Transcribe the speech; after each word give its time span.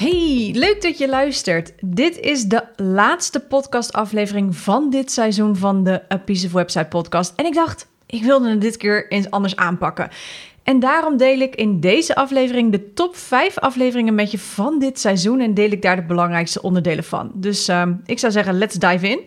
Hey, 0.00 0.50
leuk 0.54 0.82
dat 0.82 0.98
je 0.98 1.08
luistert. 1.08 1.72
Dit 1.80 2.18
is 2.18 2.44
de 2.44 2.64
laatste 2.76 3.40
podcastaflevering 3.40 4.56
van 4.56 4.90
dit 4.90 5.10
seizoen 5.10 5.56
van 5.56 5.84
de 5.84 6.02
A 6.12 6.16
Piece 6.16 6.46
of 6.46 6.52
Website 6.52 6.84
podcast. 6.84 7.32
En 7.36 7.46
ik 7.46 7.54
dacht, 7.54 7.88
ik 8.06 8.22
wilde 8.22 8.50
het 8.50 8.60
dit 8.60 8.76
keer 8.76 9.12
eens 9.12 9.30
anders 9.30 9.56
aanpakken. 9.56 10.08
En 10.62 10.80
daarom 10.80 11.16
deel 11.16 11.38
ik 11.38 11.54
in 11.54 11.80
deze 11.80 12.14
aflevering 12.14 12.72
de 12.72 12.92
top 12.92 13.16
5 13.16 13.58
afleveringen 13.58 14.14
met 14.14 14.30
je 14.30 14.38
van 14.38 14.78
dit 14.78 15.00
seizoen 15.00 15.40
en 15.40 15.54
deel 15.54 15.70
ik 15.70 15.82
daar 15.82 15.96
de 15.96 16.02
belangrijkste 16.02 16.62
onderdelen 16.62 17.04
van. 17.04 17.30
Dus 17.34 17.68
uh, 17.68 17.82
ik 18.06 18.18
zou 18.18 18.32
zeggen, 18.32 18.58
let's 18.58 18.74
dive 18.74 19.08
in. 19.08 19.20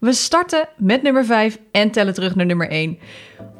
We 0.00 0.12
starten 0.12 0.68
met 0.76 1.02
nummer 1.02 1.24
5 1.24 1.58
en 1.72 1.90
tellen 1.90 2.14
terug 2.14 2.34
naar 2.34 2.46
nummer 2.46 2.68
1. 2.68 2.98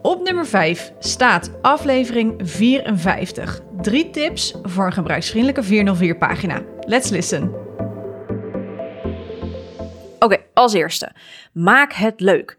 Op 0.02 0.22
nummer 0.22 0.46
5 0.46 0.92
staat 0.98 1.50
aflevering 1.62 2.34
54. 2.42 3.60
Drie 3.80 4.10
tips 4.10 4.54
voor 4.62 4.86
een 4.86 4.92
gebruiksvriendelijke 4.92 5.62
404 5.62 6.16
pagina. 6.16 6.62
Let's 6.80 7.10
listen. 7.10 7.54
Oké, 10.18 10.36
als 10.54 10.72
eerste. 10.72 11.12
Maak 11.52 11.92
het 11.92 12.20
leuk. 12.20 12.58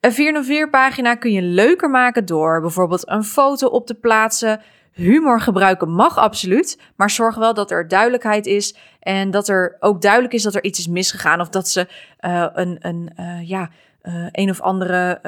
Een 0.00 0.12
404 0.12 0.70
pagina 0.70 1.14
kun 1.14 1.32
je 1.32 1.42
leuker 1.42 1.90
maken 1.90 2.24
door 2.24 2.60
bijvoorbeeld 2.60 3.08
een 3.08 3.24
foto 3.24 3.66
op 3.66 3.86
te 3.86 3.94
plaatsen. 3.94 4.60
Humor 4.92 5.40
gebruiken 5.40 5.90
mag 5.90 6.18
absoluut, 6.18 6.78
maar 6.96 7.10
zorg 7.10 7.36
wel 7.36 7.54
dat 7.54 7.70
er 7.70 7.88
duidelijkheid 7.88 8.46
is 8.46 8.76
en 9.00 9.30
dat 9.30 9.48
er 9.48 9.76
ook 9.80 10.02
duidelijk 10.02 10.32
is 10.32 10.42
dat 10.42 10.54
er 10.54 10.64
iets 10.64 10.78
is 10.78 10.88
misgegaan 10.88 11.40
of 11.40 11.48
dat 11.48 11.68
ze 11.68 11.86
uh, 12.20 12.46
een, 12.52 12.78
een, 12.80 13.10
uh, 13.20 13.48
ja, 13.48 13.70
uh, 14.02 14.26
een 14.30 14.50
of 14.50 14.60
andere 14.60 15.20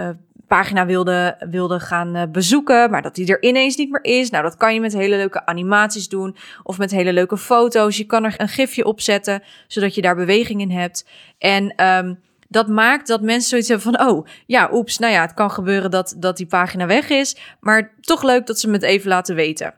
pagina 0.47 0.87
wilde, 0.87 1.37
wilde 1.51 1.81
gaan 1.81 2.31
bezoeken, 2.33 2.91
maar 2.91 3.03
dat 3.03 3.15
die 3.15 3.27
er 3.27 3.43
ineens 3.43 3.77
niet 3.77 3.91
meer 3.91 4.05
is. 4.05 4.31
Nou, 4.31 4.43
dat 4.43 4.57
kan 4.57 4.75
je 4.75 4.81
met 4.81 4.93
hele 4.93 5.17
leuke 5.17 5.47
animaties 5.47 6.09
doen 6.09 6.37
of 6.63 6.79
met 6.79 6.91
hele 6.91 7.13
leuke 7.13 7.37
foto's. 7.37 7.97
Je 7.97 8.05
kan 8.05 8.25
er 8.25 8.35
een 8.37 8.49
gifje 8.49 8.85
op 8.85 9.01
zetten, 9.01 9.43
zodat 9.67 9.95
je 9.95 10.03
daar 10.03 10.17
beweging 10.17 10.61
in 10.61 10.71
hebt. 10.71 11.07
En 11.39 11.87
um, 11.87 12.19
dat 12.53 12.69
maakt 12.69 13.07
dat 13.07 13.23
mensen 13.23 13.49
zoiets 13.49 13.69
hebben 13.69 13.93
van, 13.93 14.09
oh 14.09 14.27
ja, 14.47 14.69
oeps, 14.73 14.99
nou 14.99 15.13
ja, 15.13 15.21
het 15.21 15.35
kan 15.35 15.51
gebeuren 15.51 15.91
dat, 15.91 16.15
dat 16.17 16.37
die 16.37 16.47
pagina 16.47 16.87
weg 16.87 17.09
is, 17.09 17.37
maar 17.61 17.95
toch 18.01 18.23
leuk 18.23 18.47
dat 18.47 18.59
ze 18.59 18.67
me 18.67 18.73
het 18.73 18.83
even 18.83 19.09
laten 19.09 19.35
weten. 19.35 19.75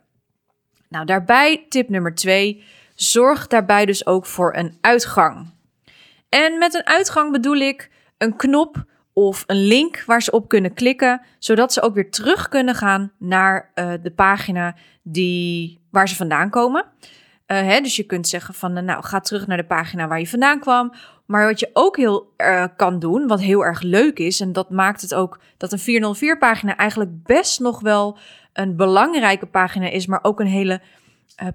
Nou, 0.89 1.07
daarbij 1.07 1.67
tip 1.69 1.89
nummer 1.89 2.15
twee, 2.15 2.65
zorg 2.95 3.47
daarbij 3.47 3.87
dus 3.87 4.07
ook 4.07 4.27
voor 4.27 4.57
een 4.57 4.79
uitgang. 4.81 5.53
En 6.29 6.59
met 6.59 6.75
een 6.75 6.87
uitgang 6.87 7.33
bedoel 7.33 7.57
ik 7.57 7.91
een 8.19 8.37
knop 8.37 8.85
of 9.13 9.45
een 9.47 9.67
link 9.67 10.03
waar 10.07 10.23
ze 10.23 10.31
op 10.31 10.49
kunnen 10.49 10.75
klikken, 10.75 11.21
zodat 11.39 11.73
ze 11.73 11.83
ook 11.83 11.95
weer 11.95 12.11
terug 12.11 12.49
kunnen 12.49 12.75
gaan 12.75 13.13
naar 13.19 13.73
uh, 13.75 13.93
de 14.03 14.11
pagina 14.11 14.75
die, 15.03 15.81
waar 15.91 16.09
ze 16.09 16.17
vandaan 16.17 16.51
komen. 16.51 16.85
Uh, 17.47 17.59
hè, 17.59 17.81
dus 17.81 17.97
je 17.97 18.03
kunt 18.03 18.29
zeggen 18.29 18.55
van, 18.55 18.85
nou, 18.85 19.05
ga 19.05 19.21
terug 19.21 19.47
naar 19.47 19.57
de 19.57 19.65
pagina 19.65 20.09
waar 20.09 20.19
je 20.19 20.29
vandaan 20.29 20.61
kwam. 20.61 20.95
Maar 21.27 21.47
wat 21.47 21.61
je 21.61 21.71
ook 21.73 21.97
heel 21.97 22.33
uh, 22.37 22.65
kan 22.77 22.99
doen, 22.99 23.27
wat 23.27 23.41
heel 23.41 23.65
erg 23.65 23.83
leuk 23.83 24.19
is, 24.19 24.41
en 24.41 24.53
dat 24.53 24.71
maakt 24.71 25.01
het 25.01 25.15
ook 25.15 25.41
dat 25.57 25.73
een 25.73 26.15
404-pagina 26.15 26.77
eigenlijk 26.77 27.23
best 27.23 27.61
nog 27.61 27.81
wel 27.81 28.19
een 28.53 28.77
belangrijke 28.77 29.47
pagina 29.47 29.89
is, 29.89 30.07
maar 30.07 30.19
ook 30.23 30.41
een 30.41 30.47
hele 30.47 30.81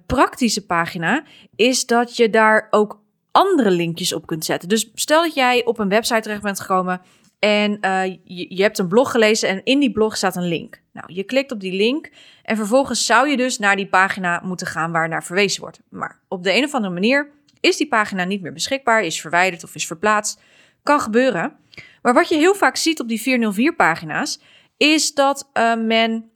praktische 0.06 0.66
pagina, 0.66 1.24
is 1.56 1.86
dat 1.86 2.16
je 2.16 2.30
daar 2.30 2.68
ook 2.70 3.02
andere 3.32 3.72
linkjes 3.72 4.14
op 4.14 4.26
kunt 4.26 4.46
zetten. 4.46 4.70
Dus 4.70 4.92
stel 4.94 5.22
dat 5.22 5.34
jij 5.34 5.66
op 5.66 5.80
een 5.80 5.90
website 5.90 6.22
terecht 6.22 6.42
bent 6.42 6.60
gekomen 6.60 7.02
en 7.40 7.78
uh, 7.82 8.18
je, 8.24 8.62
hebt 8.62 8.78
een 8.78 8.88
blog 8.88 9.12
gelezen 9.12 9.50
en 9.50 9.62
in 9.64 9.80
die 9.80 9.92
blog 9.92 10.18
staat 10.18 10.36
een 10.36 10.48
link. 10.48 10.82
Nou, 10.94 11.14
je 11.14 11.24
klikt 11.24 11.52
op 11.52 11.60
die 11.60 11.74
link 11.74 12.10
en 12.44 12.56
vervolgens 12.56 13.06
zou 13.06 13.30
je 13.30 13.38
dus 13.38 13.58
naar 13.58 13.76
die 13.76 13.88
pagina 13.88 14.42
moeten 14.44 14.68
gaan 14.68 14.92
waar 14.92 15.10
naar 15.10 15.24
verwezen 15.24 15.62
wordt. 15.62 15.82
Maar 15.90 16.20
op 16.28 16.44
de 16.44 16.54
een 16.54 16.64
of 16.64 16.74
andere 16.74 16.94
manier 16.94 17.32
is 17.60 17.78
die 17.78 17.88
pagina 17.88 18.24
niet 18.24 18.42
meer 18.42 18.54
beschikbaar, 18.54 19.04
is 19.04 19.22
verwijderd 19.22 19.64
of 19.64 19.76
is 19.76 19.88
verplaatst. 19.88 20.42
Kan 20.84 21.00
gebeuren. 21.00 21.56
Maar 22.02 22.14
wat 22.14 22.30
je 22.30 22.36
heel 22.36 22.56
vaak 22.56 22.76
ziet 22.76 23.00
op 23.00 23.08
die 23.08 23.22
404 23.22 23.76
pagina's, 23.76 24.40
is 24.78 25.14
dat 25.14 25.50
uh, 25.54 25.76
men 25.76 26.32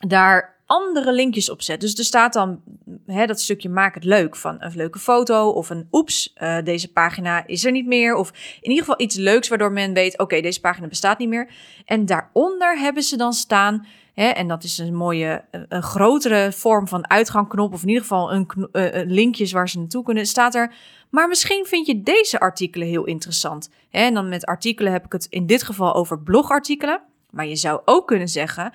daar 0.00 0.53
andere 0.74 1.12
linkjes 1.12 1.50
op 1.50 1.62
zet. 1.62 1.80
Dus 1.80 1.98
er 1.98 2.04
staat 2.04 2.32
dan 2.32 2.62
hè, 3.06 3.26
dat 3.26 3.40
stukje 3.40 3.68
maak 3.68 3.94
het 3.94 4.04
leuk 4.04 4.36
van 4.36 4.56
een 4.58 4.72
leuke 4.74 4.98
foto 4.98 5.48
of 5.48 5.70
een 5.70 5.88
oeps, 5.92 6.32
uh, 6.36 6.58
deze 6.64 6.92
pagina 6.92 7.46
is 7.46 7.64
er 7.64 7.72
niet 7.72 7.86
meer. 7.86 8.14
Of 8.14 8.30
in 8.60 8.70
ieder 8.70 8.84
geval 8.84 9.00
iets 9.00 9.16
leuks 9.16 9.48
waardoor 9.48 9.72
men 9.72 9.92
weet, 9.92 10.18
oké, 10.18 10.40
deze 10.40 10.60
pagina 10.60 10.86
bestaat 10.86 11.18
niet 11.18 11.28
meer. 11.28 11.50
En 11.84 12.06
daaronder 12.06 12.78
hebben 12.78 13.02
ze 13.02 13.16
dan 13.16 13.32
staan 13.32 13.86
Hè, 14.14 14.28
en 14.28 14.48
dat 14.48 14.64
is 14.64 14.78
een 14.78 14.94
mooie, 14.94 15.44
een 15.68 15.82
grotere 15.82 16.52
vorm 16.52 16.88
van 16.88 17.10
uitgangknop, 17.10 17.72
of 17.72 17.82
in 17.82 17.88
ieder 17.88 18.02
geval 18.02 18.32
een, 18.32 18.48
uh, 18.72 18.88
linkjes 19.06 19.52
waar 19.52 19.68
ze 19.68 19.78
naartoe 19.78 20.04
kunnen. 20.04 20.26
Staat 20.26 20.54
er, 20.54 20.74
maar 21.10 21.28
misschien 21.28 21.66
vind 21.66 21.86
je 21.86 22.02
deze 22.02 22.40
artikelen 22.40 22.88
heel 22.88 23.04
interessant. 23.04 23.70
En 23.90 24.14
dan 24.14 24.28
met 24.28 24.44
artikelen 24.44 24.92
heb 24.92 25.04
ik 25.04 25.12
het 25.12 25.26
in 25.30 25.46
dit 25.46 25.62
geval 25.62 25.94
over 25.94 26.22
blogartikelen. 26.22 27.00
Maar 27.30 27.46
je 27.46 27.56
zou 27.56 27.80
ook 27.84 28.06
kunnen 28.06 28.28
zeggen 28.28 28.72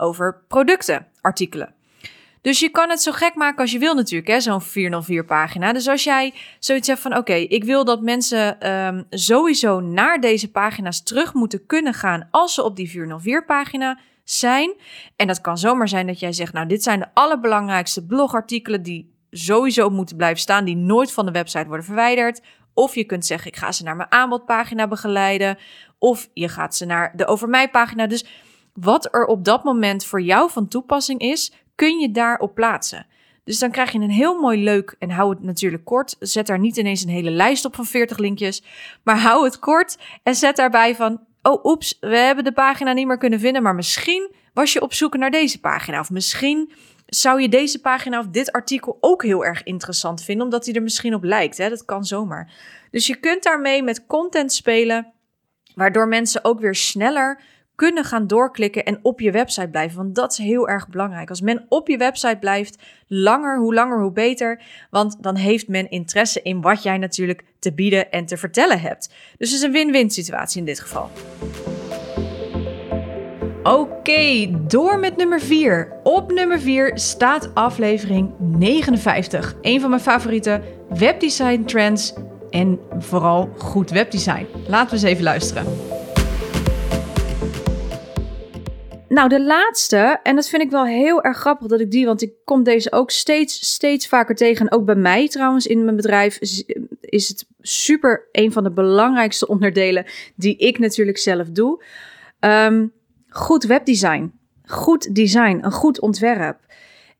over 0.00 0.42
productenartikelen. 0.48 1.74
Dus 2.42 2.60
je 2.60 2.68
kan 2.68 2.90
het 2.90 3.02
zo 3.02 3.12
gek 3.12 3.34
maken 3.34 3.60
als 3.60 3.72
je 3.72 3.78
wil 3.78 3.94
natuurlijk, 3.94 4.30
hè, 4.30 4.40
zo'n 4.40 4.62
404 4.62 5.24
pagina. 5.24 5.72
Dus 5.72 5.88
als 5.88 6.04
jij 6.04 6.34
zoiets 6.58 6.86
zegt 6.86 7.00
van, 7.00 7.16
oké, 7.16 7.34
ik 7.34 7.64
wil 7.64 7.84
dat 7.84 8.02
mensen 8.02 8.70
um, 8.70 9.06
sowieso 9.10 9.80
naar 9.80 10.20
deze 10.20 10.50
pagina's 10.50 11.02
terug 11.02 11.34
moeten 11.34 11.66
kunnen 11.66 11.94
gaan 11.94 12.28
als 12.30 12.54
ze 12.54 12.62
op 12.62 12.76
die 12.76 12.90
404 12.90 13.44
pagina 13.44 13.98
zijn. 14.24 14.74
En 15.16 15.26
dat 15.26 15.40
kan 15.40 15.58
zomaar 15.58 15.88
zijn 15.88 16.06
dat 16.06 16.20
jij 16.20 16.32
zegt, 16.32 16.52
nou, 16.52 16.66
dit 16.66 16.82
zijn 16.82 16.98
de 16.98 17.08
allerbelangrijkste 17.14 18.06
blogartikelen 18.06 18.82
die 18.82 19.14
sowieso 19.30 19.90
moeten 19.90 20.16
blijven 20.16 20.40
staan, 20.40 20.64
die 20.64 20.76
nooit 20.76 21.12
van 21.12 21.26
de 21.26 21.32
website 21.32 21.66
worden 21.66 21.84
verwijderd. 21.84 22.40
Of 22.74 22.94
je 22.94 23.04
kunt 23.04 23.26
zeggen, 23.26 23.50
ik 23.50 23.56
ga 23.56 23.72
ze 23.72 23.82
naar 23.82 23.96
mijn 23.96 24.12
aanbodpagina 24.12 24.88
begeleiden. 24.88 25.58
Of 25.98 26.28
je 26.34 26.48
gaat 26.48 26.76
ze 26.76 26.84
naar 26.84 27.12
de 27.16 27.26
over 27.26 27.48
mij 27.48 27.70
pagina. 27.70 28.06
Dus 28.06 28.24
wat 28.74 29.14
er 29.14 29.26
op 29.26 29.44
dat 29.44 29.64
moment 29.64 30.04
voor 30.04 30.20
jou 30.20 30.50
van 30.50 30.68
toepassing 30.68 31.20
is, 31.20 31.52
kun 31.74 31.98
je 31.98 32.10
daarop 32.10 32.54
plaatsen. 32.54 33.06
Dus 33.44 33.58
dan 33.58 33.70
krijg 33.70 33.92
je 33.92 33.98
een 33.98 34.10
heel 34.10 34.40
mooi 34.40 34.62
leuk 34.62 34.96
en 34.98 35.10
hou 35.10 35.30
het 35.30 35.42
natuurlijk 35.42 35.84
kort. 35.84 36.16
Zet 36.18 36.46
daar 36.46 36.58
niet 36.58 36.76
ineens 36.76 37.02
een 37.02 37.08
hele 37.08 37.30
lijst 37.30 37.64
op 37.64 37.74
van 37.74 37.86
40 37.86 38.18
linkjes, 38.18 38.62
maar 39.02 39.18
hou 39.18 39.44
het 39.44 39.58
kort 39.58 39.98
en 40.22 40.34
zet 40.34 40.56
daarbij 40.56 40.96
van 40.96 41.20
oh 41.42 41.64
oeps, 41.64 41.96
we 42.00 42.16
hebben 42.16 42.44
de 42.44 42.52
pagina 42.52 42.92
niet 42.92 43.06
meer 43.06 43.18
kunnen 43.18 43.40
vinden, 43.40 43.62
maar 43.62 43.74
misschien 43.74 44.34
was 44.54 44.72
je 44.72 44.82
op 44.82 44.94
zoek 44.94 45.16
naar 45.16 45.30
deze 45.30 45.60
pagina. 45.60 46.00
Of 46.00 46.10
misschien 46.10 46.72
zou 47.06 47.40
je 47.40 47.48
deze 47.48 47.80
pagina 47.80 48.18
of 48.18 48.26
dit 48.26 48.52
artikel 48.52 48.98
ook 49.00 49.22
heel 49.22 49.44
erg 49.44 49.62
interessant 49.62 50.22
vinden, 50.22 50.44
omdat 50.44 50.64
hij 50.64 50.74
er 50.74 50.82
misschien 50.82 51.14
op 51.14 51.24
lijkt. 51.24 51.58
Hè? 51.58 51.68
Dat 51.68 51.84
kan 51.84 52.04
zomaar. 52.04 52.52
Dus 52.90 53.06
je 53.06 53.16
kunt 53.16 53.42
daarmee 53.42 53.82
met 53.82 54.06
content 54.06 54.52
spelen, 54.52 55.12
waardoor 55.74 56.08
mensen 56.08 56.44
ook 56.44 56.60
weer 56.60 56.74
sneller 56.74 57.40
kunnen 57.80 58.04
gaan 58.04 58.26
doorklikken 58.26 58.84
en 58.84 58.98
op 59.02 59.20
je 59.20 59.30
website 59.30 59.68
blijven. 59.68 59.96
Want 59.96 60.14
dat 60.14 60.32
is 60.32 60.38
heel 60.38 60.68
erg 60.68 60.88
belangrijk. 60.88 61.28
Als 61.28 61.40
men 61.40 61.66
op 61.68 61.88
je 61.88 61.96
website 61.96 62.36
blijft, 62.40 62.78
langer, 63.06 63.58
hoe 63.58 63.74
langer, 63.74 64.00
hoe 64.00 64.12
beter. 64.12 64.62
Want 64.90 65.22
dan 65.22 65.36
heeft 65.36 65.68
men 65.68 65.90
interesse 65.90 66.42
in 66.42 66.60
wat 66.60 66.82
jij 66.82 66.98
natuurlijk 66.98 67.44
te 67.58 67.72
bieden 67.72 68.10
en 68.10 68.26
te 68.26 68.36
vertellen 68.36 68.80
hebt. 68.80 69.14
Dus 69.38 69.50
het 69.50 69.58
is 69.58 69.62
een 69.66 69.72
win-win 69.72 70.10
situatie 70.10 70.58
in 70.58 70.66
dit 70.66 70.80
geval. 70.80 71.10
Oké, 73.62 74.50
door 74.66 74.98
met 74.98 75.16
nummer 75.16 75.40
4. 75.40 75.92
Op 76.02 76.32
nummer 76.32 76.60
4 76.60 76.98
staat 76.98 77.54
aflevering 77.54 78.34
59. 78.38 79.54
Een 79.60 79.80
van 79.80 79.90
mijn 79.90 80.02
favoriete 80.02 80.62
webdesign 80.88 81.62
trends 81.64 82.14
en 82.50 82.78
vooral 82.98 83.50
goed 83.58 83.90
webdesign. 83.90 84.46
Laten 84.66 84.88
we 84.88 84.94
eens 84.94 85.10
even 85.10 85.24
luisteren. 85.24 85.89
Nou, 89.10 89.28
de 89.28 89.42
laatste, 89.42 90.18
en 90.22 90.34
dat 90.34 90.48
vind 90.48 90.62
ik 90.62 90.70
wel 90.70 90.84
heel 90.84 91.22
erg 91.22 91.36
grappig 91.36 91.66
dat 91.66 91.80
ik 91.80 91.90
die, 91.90 92.06
want 92.06 92.22
ik 92.22 92.32
kom 92.44 92.62
deze 92.62 92.92
ook 92.92 93.10
steeds, 93.10 93.72
steeds 93.72 94.08
vaker 94.08 94.34
tegen. 94.34 94.66
En 94.66 94.72
ook 94.72 94.84
bij 94.84 94.94
mij 94.94 95.28
trouwens 95.28 95.66
in 95.66 95.84
mijn 95.84 95.96
bedrijf 95.96 96.38
is 97.00 97.28
het 97.28 97.46
super 97.60 98.28
een 98.32 98.52
van 98.52 98.64
de 98.64 98.70
belangrijkste 98.70 99.46
onderdelen 99.46 100.06
die 100.36 100.56
ik 100.56 100.78
natuurlijk 100.78 101.18
zelf 101.18 101.50
doe. 101.50 101.84
Um, 102.40 102.92
goed 103.28 103.64
webdesign, 103.64 104.32
goed 104.66 105.14
design, 105.14 105.58
een 105.62 105.72
goed 105.72 106.00
ontwerp. 106.00 106.58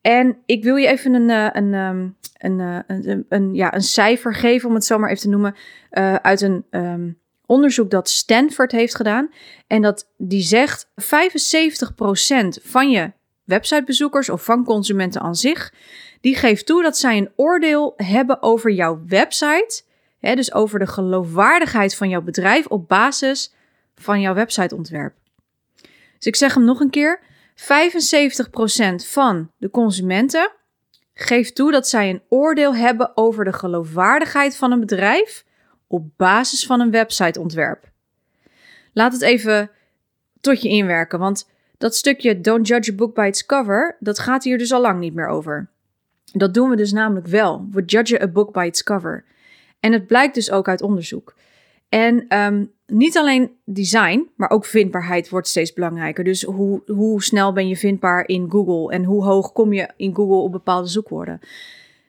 En 0.01 0.37
ik 0.47 0.65
wil 0.65 0.77
je 0.77 0.87
even 0.87 1.15
een, 1.15 1.31
eh, 1.31 1.49
een, 1.53 1.75
ehm, 1.75 2.09
een, 2.39 2.59
een, 2.59 3.11
een, 3.11 3.27
een, 3.29 3.55
ja, 3.55 3.75
een 3.75 3.83
cijfer 3.83 4.35
geven, 4.35 4.69
om 4.69 4.75
het 4.75 4.85
zo 4.85 4.99
maar 4.99 5.11
even 5.11 5.23
te 5.23 5.29
noemen, 5.29 5.55
uh, 5.93 6.15
uit 6.15 6.41
een 6.41 6.65
um, 6.71 7.19
onderzoek 7.51 7.91
dat 7.91 8.09
Stanford 8.09 8.73
heeft 8.73 8.95
gedaan. 8.95 9.31
En 9.67 9.83
dat 9.83 10.11
die 10.17 10.43
zegt 10.43 10.87
75% 10.87 10.91
van 12.63 12.91
je 12.91 13.13
websitebezoekers 13.45 14.29
of 14.29 14.45
van 14.45 14.65
consumenten 14.65 15.21
aan 15.21 15.35
zich, 15.35 15.73
die 16.21 16.37
geeft 16.37 16.67
toe 16.67 16.83
dat 16.83 16.99
zij 16.99 17.17
een 17.17 17.33
oordeel 17.37 17.93
hebben 17.97 18.43
over 18.43 18.71
jouw 18.71 19.03
website. 19.07 19.83
Hè, 20.19 20.35
dus 20.35 20.53
over 20.53 20.79
de 20.79 20.87
geloofwaardigheid 20.87 21.95
van 21.95 22.09
jouw 22.09 22.23
bedrijf 22.23 22.67
op 22.67 22.89
basis 22.89 23.55
van 23.95 24.21
jouw 24.21 24.35
websiteontwerp. 24.35 25.15
Dus 26.17 26.27
ik 26.27 26.37
zeg 26.37 26.55
hem 26.55 26.65
nog 26.65 26.81
een 26.81 26.91
keer. 26.91 27.21
75% 27.55 27.63
van 29.07 29.51
de 29.57 29.71
consumenten 29.71 30.51
geeft 31.15 31.55
toe 31.55 31.71
dat 31.71 31.89
zij 31.89 32.11
een 32.11 32.23
oordeel 32.29 32.75
hebben 32.75 33.17
over 33.17 33.45
de 33.45 33.53
geloofwaardigheid 33.53 34.57
van 34.57 34.73
een 34.73 34.81
bedrijf 34.81 35.45
op 35.91 36.09
basis 36.17 36.67
van 36.67 36.81
een 36.81 36.91
websiteontwerp. 36.91 37.91
Laat 38.93 39.13
het 39.13 39.23
even 39.23 39.71
tot 40.41 40.63
je 40.63 40.69
inwerken, 40.69 41.19
want 41.19 41.49
dat 41.79 41.95
stukje 41.95 42.41
don't 42.41 42.67
judge 42.67 42.93
a 42.93 42.95
book 42.95 43.15
by 43.15 43.27
its 43.27 43.47
cover, 43.47 43.97
dat 44.01 44.19
gaat 44.19 44.45
hier 44.45 44.59
dus 44.59 44.73
al 44.73 44.81
lang 44.81 45.01
niet 45.01 45.15
meer 45.15 45.27
over. 45.27 45.71
Dat 46.33 46.55
doen 46.55 46.71
we 46.71 46.77
dus 46.77 46.93
namelijk 46.93 47.27
wel. 47.27 47.67
We 47.71 47.85
judge 47.85 48.23
a 48.23 48.29
book 48.29 48.53
by 48.53 48.65
its 48.67 48.83
cover. 48.83 49.25
En 49.81 49.93
het 49.93 50.07
blijkt 50.07 50.35
dus 50.35 50.51
ook 50.51 50.69
uit 50.69 50.83
onderzoek. 50.83 51.35
En 51.89 52.39
um, 52.39 52.73
niet 52.87 53.17
alleen 53.17 53.51
design, 53.65 54.31
maar 54.37 54.51
ook 54.51 54.65
vindbaarheid 54.65 55.29
wordt 55.29 55.49
steeds 55.49 55.73
belangrijker. 55.73 56.25
Dus 56.25 56.43
hoe, 56.43 56.83
hoe 56.87 57.23
snel 57.23 57.53
ben 57.53 57.69
je 57.69 57.77
vindbaar 57.77 58.29
in 58.29 58.51
Google 58.51 58.93
en 58.93 59.05
hoe 59.05 59.25
hoog 59.25 59.53
kom 59.53 59.73
je 59.73 59.89
in 59.97 60.15
Google 60.15 60.37
op 60.37 60.53
bepaalde 60.53 60.89
zoekwoorden. 60.89 61.41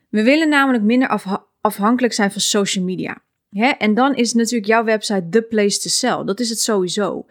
We 0.10 0.24
willen 0.24 0.50
namelijk 0.50 0.84
minder 0.84 1.22
afhankelijk 1.62 2.14
zijn 2.14 2.32
van 2.32 2.42
social 2.42 2.86
media. 2.86 3.22
En 3.52 3.94
dan 3.94 4.16
is 4.16 4.34
natuurlijk 4.34 4.66
jouw 4.66 4.84
website 4.84 5.30
the 5.30 5.42
place 5.42 5.80
to 5.80 5.90
sell. 5.90 6.24
Dat 6.26 6.40
is 6.40 6.50
het 6.50 6.60
sowieso. 6.60 7.26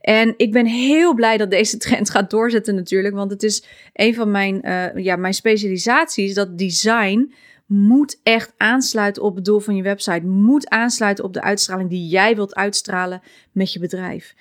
En 0.00 0.34
ik 0.36 0.52
ben 0.52 0.66
heel 0.66 1.14
blij 1.14 1.36
dat 1.36 1.50
deze 1.50 1.76
trend 1.86 2.10
gaat 2.10 2.30
doorzetten 2.30 2.74
natuurlijk. 2.74 3.14
Want 3.14 3.30
het 3.30 3.42
is 3.42 3.64
een 3.92 4.14
van 4.14 4.30
mijn, 4.30 4.60
uh, 4.64 5.04
ja, 5.04 5.16
mijn 5.16 5.34
specialisaties. 5.34 6.34
Dat 6.34 6.58
design 6.58 7.34
moet 7.66 8.20
echt 8.22 8.52
aansluiten 8.56 9.22
op 9.22 9.34
het 9.34 9.44
doel 9.44 9.60
van 9.60 9.76
je 9.76 9.82
website. 9.82 10.26
Moet 10.26 10.68
aansluiten 10.68 11.24
op 11.24 11.32
de 11.32 11.42
uitstraling 11.42 11.90
die 11.90 12.08
jij 12.08 12.34
wilt 12.34 12.54
uitstralen 12.54 13.22
met 13.52 13.72
je 13.72 13.78
bedrijf. 13.78 14.34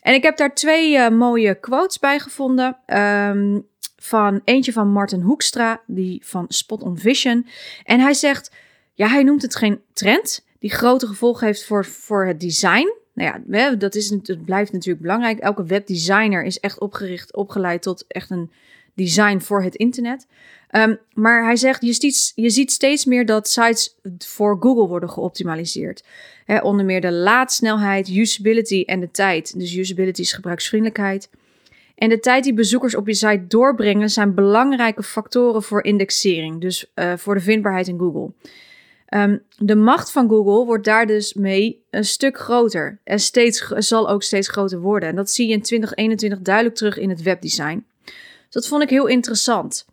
En 0.00 0.14
ik 0.14 0.22
heb 0.22 0.36
daar 0.36 0.54
twee 0.54 0.92
uh, 0.92 1.08
mooie 1.08 1.54
quotes 1.54 1.98
bij 1.98 2.18
gevonden. 2.18 2.76
Um, 2.86 3.66
van 3.96 4.40
eentje 4.44 4.72
van 4.72 4.88
Martin 4.88 5.20
Hoekstra, 5.20 5.80
die 5.86 6.22
van 6.24 6.44
Spot 6.48 6.82
on 6.82 6.98
Vision. 6.98 7.46
En 7.84 8.00
hij 8.00 8.14
zegt, 8.14 8.50
ja, 8.94 9.08
hij 9.08 9.22
noemt 9.22 9.42
het 9.42 9.56
geen 9.56 9.80
trend 9.92 10.44
die 10.62 10.70
grote 10.70 11.06
gevolgen 11.06 11.46
heeft 11.46 11.64
voor, 11.64 11.84
voor 11.84 12.26
het 12.26 12.40
design. 12.40 12.92
Nou 13.14 13.42
ja, 13.48 13.74
dat, 13.74 13.94
is, 13.94 14.08
dat 14.08 14.44
blijft 14.44 14.72
natuurlijk 14.72 15.02
belangrijk. 15.02 15.38
Elke 15.38 15.64
webdesigner 15.64 16.44
is 16.44 16.60
echt 16.60 16.78
opgericht, 16.78 17.34
opgeleid 17.34 17.82
tot 17.82 18.04
echt 18.08 18.30
een 18.30 18.50
design 18.94 19.38
voor 19.38 19.62
het 19.62 19.74
internet. 19.74 20.26
Um, 20.70 20.98
maar 21.14 21.44
hij 21.44 21.56
zegt, 21.56 21.82
je 21.82 21.92
ziet, 21.92 22.32
je 22.34 22.50
ziet 22.50 22.72
steeds 22.72 23.04
meer 23.04 23.26
dat 23.26 23.48
sites 23.48 23.96
voor 24.18 24.56
Google 24.60 24.86
worden 24.86 25.10
geoptimaliseerd. 25.10 26.04
Onder 26.62 26.84
meer 26.84 27.00
de 27.00 27.12
laadsnelheid, 27.12 28.08
usability 28.08 28.82
en 28.86 29.00
de 29.00 29.10
tijd. 29.10 29.58
Dus 29.58 29.76
usability 29.76 30.20
is 30.20 30.32
gebruiksvriendelijkheid. 30.32 31.30
En 31.94 32.08
de 32.08 32.20
tijd 32.20 32.44
die 32.44 32.54
bezoekers 32.54 32.96
op 32.96 33.06
je 33.06 33.14
site 33.14 33.46
doorbrengen 33.46 34.10
zijn 34.10 34.34
belangrijke 34.34 35.02
factoren 35.02 35.62
voor 35.62 35.84
indexering. 35.84 36.60
Dus 36.60 36.92
uh, 36.94 37.12
voor 37.16 37.34
de 37.34 37.40
vindbaarheid 37.40 37.88
in 37.88 37.98
Google. 37.98 38.30
Um, 39.14 39.42
de 39.58 39.74
macht 39.74 40.12
van 40.12 40.28
Google 40.28 40.64
wordt 40.64 40.84
daar 40.84 41.06
dus 41.06 41.34
mee 41.34 41.84
een 41.90 42.04
stuk 42.04 42.38
groter. 42.38 42.98
En 43.04 43.18
steeds, 43.20 43.66
zal 43.76 44.08
ook 44.08 44.22
steeds 44.22 44.48
groter 44.48 44.80
worden. 44.80 45.08
En 45.08 45.16
dat 45.16 45.30
zie 45.30 45.46
je 45.46 45.52
in 45.52 45.62
2021 45.62 46.40
duidelijk 46.40 46.76
terug 46.76 46.98
in 46.98 47.08
het 47.08 47.22
webdesign. 47.22 47.84
Dus 48.04 48.14
dat 48.50 48.68
vond 48.68 48.82
ik 48.82 48.90
heel 48.90 49.06
interessant. 49.06 49.86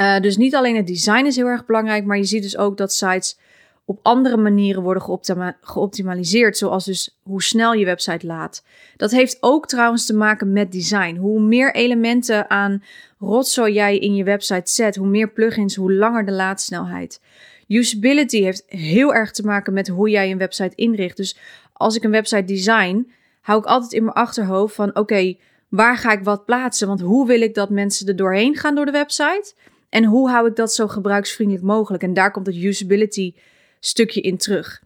Uh, 0.00 0.20
dus 0.20 0.36
niet 0.36 0.54
alleen 0.54 0.76
het 0.76 0.86
design 0.86 1.24
is 1.24 1.36
heel 1.36 1.46
erg 1.46 1.66
belangrijk, 1.66 2.04
maar 2.04 2.16
je 2.16 2.24
ziet 2.24 2.42
dus 2.42 2.56
ook 2.56 2.76
dat 2.76 2.92
sites 2.92 3.38
op 3.84 3.98
andere 4.02 4.36
manieren 4.36 4.82
worden 4.82 5.02
geoptima 5.02 5.56
geoptimaliseerd, 5.60 6.56
zoals 6.56 6.84
dus 6.84 7.18
hoe 7.22 7.42
snel 7.42 7.72
je 7.72 7.84
website 7.84 8.26
laat. 8.26 8.64
Dat 8.96 9.10
heeft 9.10 9.36
ook 9.40 9.66
trouwens 9.66 10.06
te 10.06 10.14
maken 10.14 10.52
met 10.52 10.72
design. 10.72 11.16
Hoe 11.16 11.40
meer 11.40 11.74
elementen 11.74 12.50
aan 12.50 12.82
rotzooi 13.18 13.72
jij 13.72 13.98
in 13.98 14.14
je 14.14 14.24
website 14.24 14.72
zet, 14.72 14.96
hoe 14.96 15.06
meer 15.06 15.30
plugins, 15.30 15.74
hoe 15.74 15.92
langer 15.92 16.24
de 16.24 16.32
laadsnelheid. 16.32 17.20
Usability 17.68 18.42
heeft 18.42 18.62
heel 18.66 19.14
erg 19.14 19.30
te 19.30 19.44
maken 19.44 19.72
met 19.72 19.88
hoe 19.88 20.10
jij 20.10 20.30
een 20.30 20.38
website 20.38 20.74
inricht. 20.74 21.16
Dus 21.16 21.36
als 21.72 21.96
ik 21.96 22.04
een 22.04 22.10
website 22.10 22.44
design, 22.44 23.12
hou 23.40 23.58
ik 23.58 23.64
altijd 23.64 23.92
in 23.92 24.04
mijn 24.04 24.16
achterhoofd 24.16 24.74
van 24.74 24.96
oké, 24.96 25.36
waar 25.68 25.96
ga 25.96 26.12
ik 26.12 26.24
wat 26.24 26.44
plaatsen? 26.44 26.88
Want 26.88 27.00
hoe 27.00 27.26
wil 27.26 27.40
ik 27.40 27.54
dat 27.54 27.70
mensen 27.70 28.06
er 28.06 28.16
doorheen 28.16 28.56
gaan 28.56 28.74
door 28.74 28.86
de 28.86 28.90
website? 28.90 29.54
En 29.88 30.04
hoe 30.04 30.30
hou 30.30 30.48
ik 30.48 30.56
dat 30.56 30.72
zo 30.72 30.88
gebruiksvriendelijk 30.88 31.66
mogelijk? 31.66 32.02
En 32.02 32.14
daar 32.14 32.30
komt 32.30 32.46
het 32.46 32.56
usability 32.56 33.34
stukje 33.80 34.20
in 34.20 34.36
terug. 34.36 34.82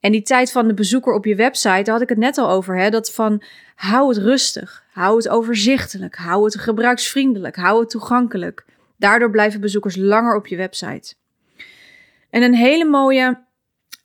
En 0.00 0.12
die 0.12 0.22
tijd 0.22 0.52
van 0.52 0.66
de 0.66 0.74
bezoeker 0.74 1.12
op 1.12 1.24
je 1.24 1.34
website, 1.34 1.82
daar 1.82 1.92
had 1.92 2.02
ik 2.02 2.08
het 2.08 2.18
net 2.18 2.38
al 2.38 2.50
over, 2.50 2.78
hè? 2.78 2.90
dat 2.90 3.12
van 3.12 3.42
hou 3.74 4.08
het 4.08 4.18
rustig, 4.18 4.84
hou 4.92 5.16
het 5.16 5.28
overzichtelijk, 5.28 6.16
hou 6.16 6.44
het 6.44 6.58
gebruiksvriendelijk, 6.58 7.56
hou 7.56 7.80
het 7.80 7.90
toegankelijk. 7.90 8.64
Daardoor 8.96 9.30
blijven 9.30 9.60
bezoekers 9.60 9.96
langer 9.96 10.36
op 10.36 10.46
je 10.46 10.56
website. 10.56 11.14
En 12.32 12.42
een 12.42 12.54
hele 12.54 12.84
mooie 12.84 13.38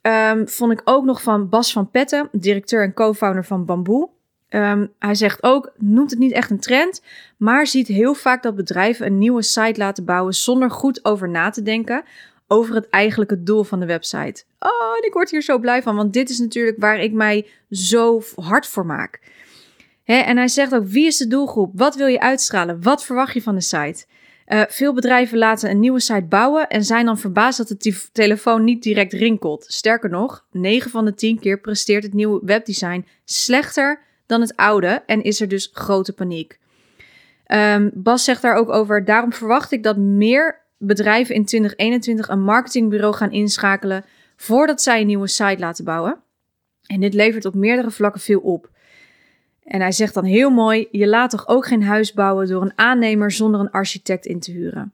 um, 0.02 0.48
vond 0.48 0.72
ik 0.72 0.80
ook 0.84 1.04
nog 1.04 1.22
van 1.22 1.48
Bas 1.48 1.72
van 1.72 1.90
Petten, 1.90 2.28
directeur 2.32 2.82
en 2.82 2.94
co-founder 2.94 3.44
van 3.44 3.64
Bamboe. 3.64 4.08
Um, 4.50 4.92
hij 4.98 5.14
zegt 5.14 5.42
ook, 5.42 5.72
noemt 5.76 6.10
het 6.10 6.18
niet 6.18 6.32
echt 6.32 6.50
een 6.50 6.60
trend, 6.60 7.02
maar 7.36 7.66
ziet 7.66 7.86
heel 7.86 8.14
vaak 8.14 8.42
dat 8.42 8.56
bedrijven 8.56 9.06
een 9.06 9.18
nieuwe 9.18 9.42
site 9.42 9.80
laten 9.80 10.04
bouwen 10.04 10.34
zonder 10.34 10.70
goed 10.70 11.04
over 11.04 11.28
na 11.28 11.50
te 11.50 11.62
denken 11.62 12.04
over 12.46 12.74
het 12.74 12.88
eigenlijke 12.88 13.42
doel 13.42 13.64
van 13.64 13.80
de 13.80 13.86
website. 13.86 14.44
Oh, 14.58 14.96
en 14.96 15.06
ik 15.06 15.12
word 15.12 15.30
hier 15.30 15.42
zo 15.42 15.58
blij 15.58 15.82
van, 15.82 15.96
want 15.96 16.12
dit 16.12 16.30
is 16.30 16.38
natuurlijk 16.38 16.78
waar 16.78 17.00
ik 17.00 17.12
mij 17.12 17.46
zo 17.70 18.22
hard 18.34 18.66
voor 18.66 18.86
maak. 18.86 19.20
en 20.04 20.36
hij 20.36 20.48
zegt 20.48 20.74
ook, 20.74 20.86
wie 20.86 21.06
is 21.06 21.16
de 21.16 21.26
doelgroep? 21.26 21.70
Wat 21.74 21.94
wil 21.94 22.06
je 22.06 22.20
uitstralen? 22.20 22.82
Wat 22.82 23.04
verwacht 23.04 23.34
je 23.34 23.42
van 23.42 23.54
de 23.54 23.60
site? 23.60 24.06
Uh, 24.48 24.62
veel 24.68 24.94
bedrijven 24.94 25.38
laten 25.38 25.70
een 25.70 25.80
nieuwe 25.80 26.00
site 26.00 26.26
bouwen 26.28 26.68
en 26.68 26.84
zijn 26.84 27.04
dan 27.04 27.18
verbaasd 27.18 27.58
dat 27.58 27.68
de 27.68 28.08
telefoon 28.12 28.64
niet 28.64 28.82
direct 28.82 29.12
rinkelt. 29.12 29.64
Sterker 29.68 30.10
nog, 30.10 30.46
9 30.50 30.90
van 30.90 31.04
de 31.04 31.14
10 31.14 31.38
keer 31.38 31.60
presteert 31.60 32.02
het 32.02 32.14
nieuwe 32.14 32.40
webdesign 32.44 33.06
slechter 33.24 34.00
dan 34.26 34.40
het 34.40 34.56
oude 34.56 35.02
en 35.06 35.22
is 35.22 35.40
er 35.40 35.48
dus 35.48 35.70
grote 35.72 36.12
paniek. 36.12 36.58
Um, 37.46 37.90
Bas 37.94 38.24
zegt 38.24 38.42
daar 38.42 38.54
ook 38.54 38.68
over, 38.68 39.04
daarom 39.04 39.32
verwacht 39.32 39.72
ik 39.72 39.82
dat 39.82 39.96
meer 39.96 40.60
bedrijven 40.78 41.34
in 41.34 41.44
2021 41.44 42.28
een 42.28 42.42
marketingbureau 42.42 43.14
gaan 43.14 43.32
inschakelen 43.32 44.04
voordat 44.36 44.82
zij 44.82 45.00
een 45.00 45.06
nieuwe 45.06 45.28
site 45.28 45.58
laten 45.58 45.84
bouwen. 45.84 46.20
En 46.86 47.00
dit 47.00 47.14
levert 47.14 47.44
op 47.44 47.54
meerdere 47.54 47.90
vlakken 47.90 48.20
veel 48.20 48.40
op. 48.40 48.70
En 49.68 49.80
hij 49.80 49.92
zegt 49.92 50.14
dan 50.14 50.24
heel 50.24 50.50
mooi: 50.50 50.88
je 50.90 51.06
laat 51.06 51.30
toch 51.30 51.48
ook 51.48 51.66
geen 51.66 51.82
huis 51.82 52.12
bouwen 52.12 52.48
door 52.48 52.62
een 52.62 52.78
aannemer 52.78 53.30
zonder 53.30 53.60
een 53.60 53.70
architect 53.70 54.26
in 54.26 54.40
te 54.40 54.50
huren. 54.50 54.92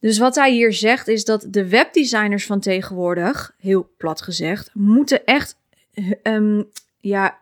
Dus 0.00 0.18
wat 0.18 0.34
hij 0.34 0.52
hier 0.52 0.72
zegt 0.72 1.08
is 1.08 1.24
dat 1.24 1.46
de 1.48 1.68
webdesigners 1.68 2.46
van 2.46 2.60
tegenwoordig, 2.60 3.54
heel 3.58 3.90
plat 3.96 4.22
gezegd, 4.22 4.70
moeten 4.74 5.24
echt, 5.24 5.56
um, 6.22 6.68
ja, 7.00 7.38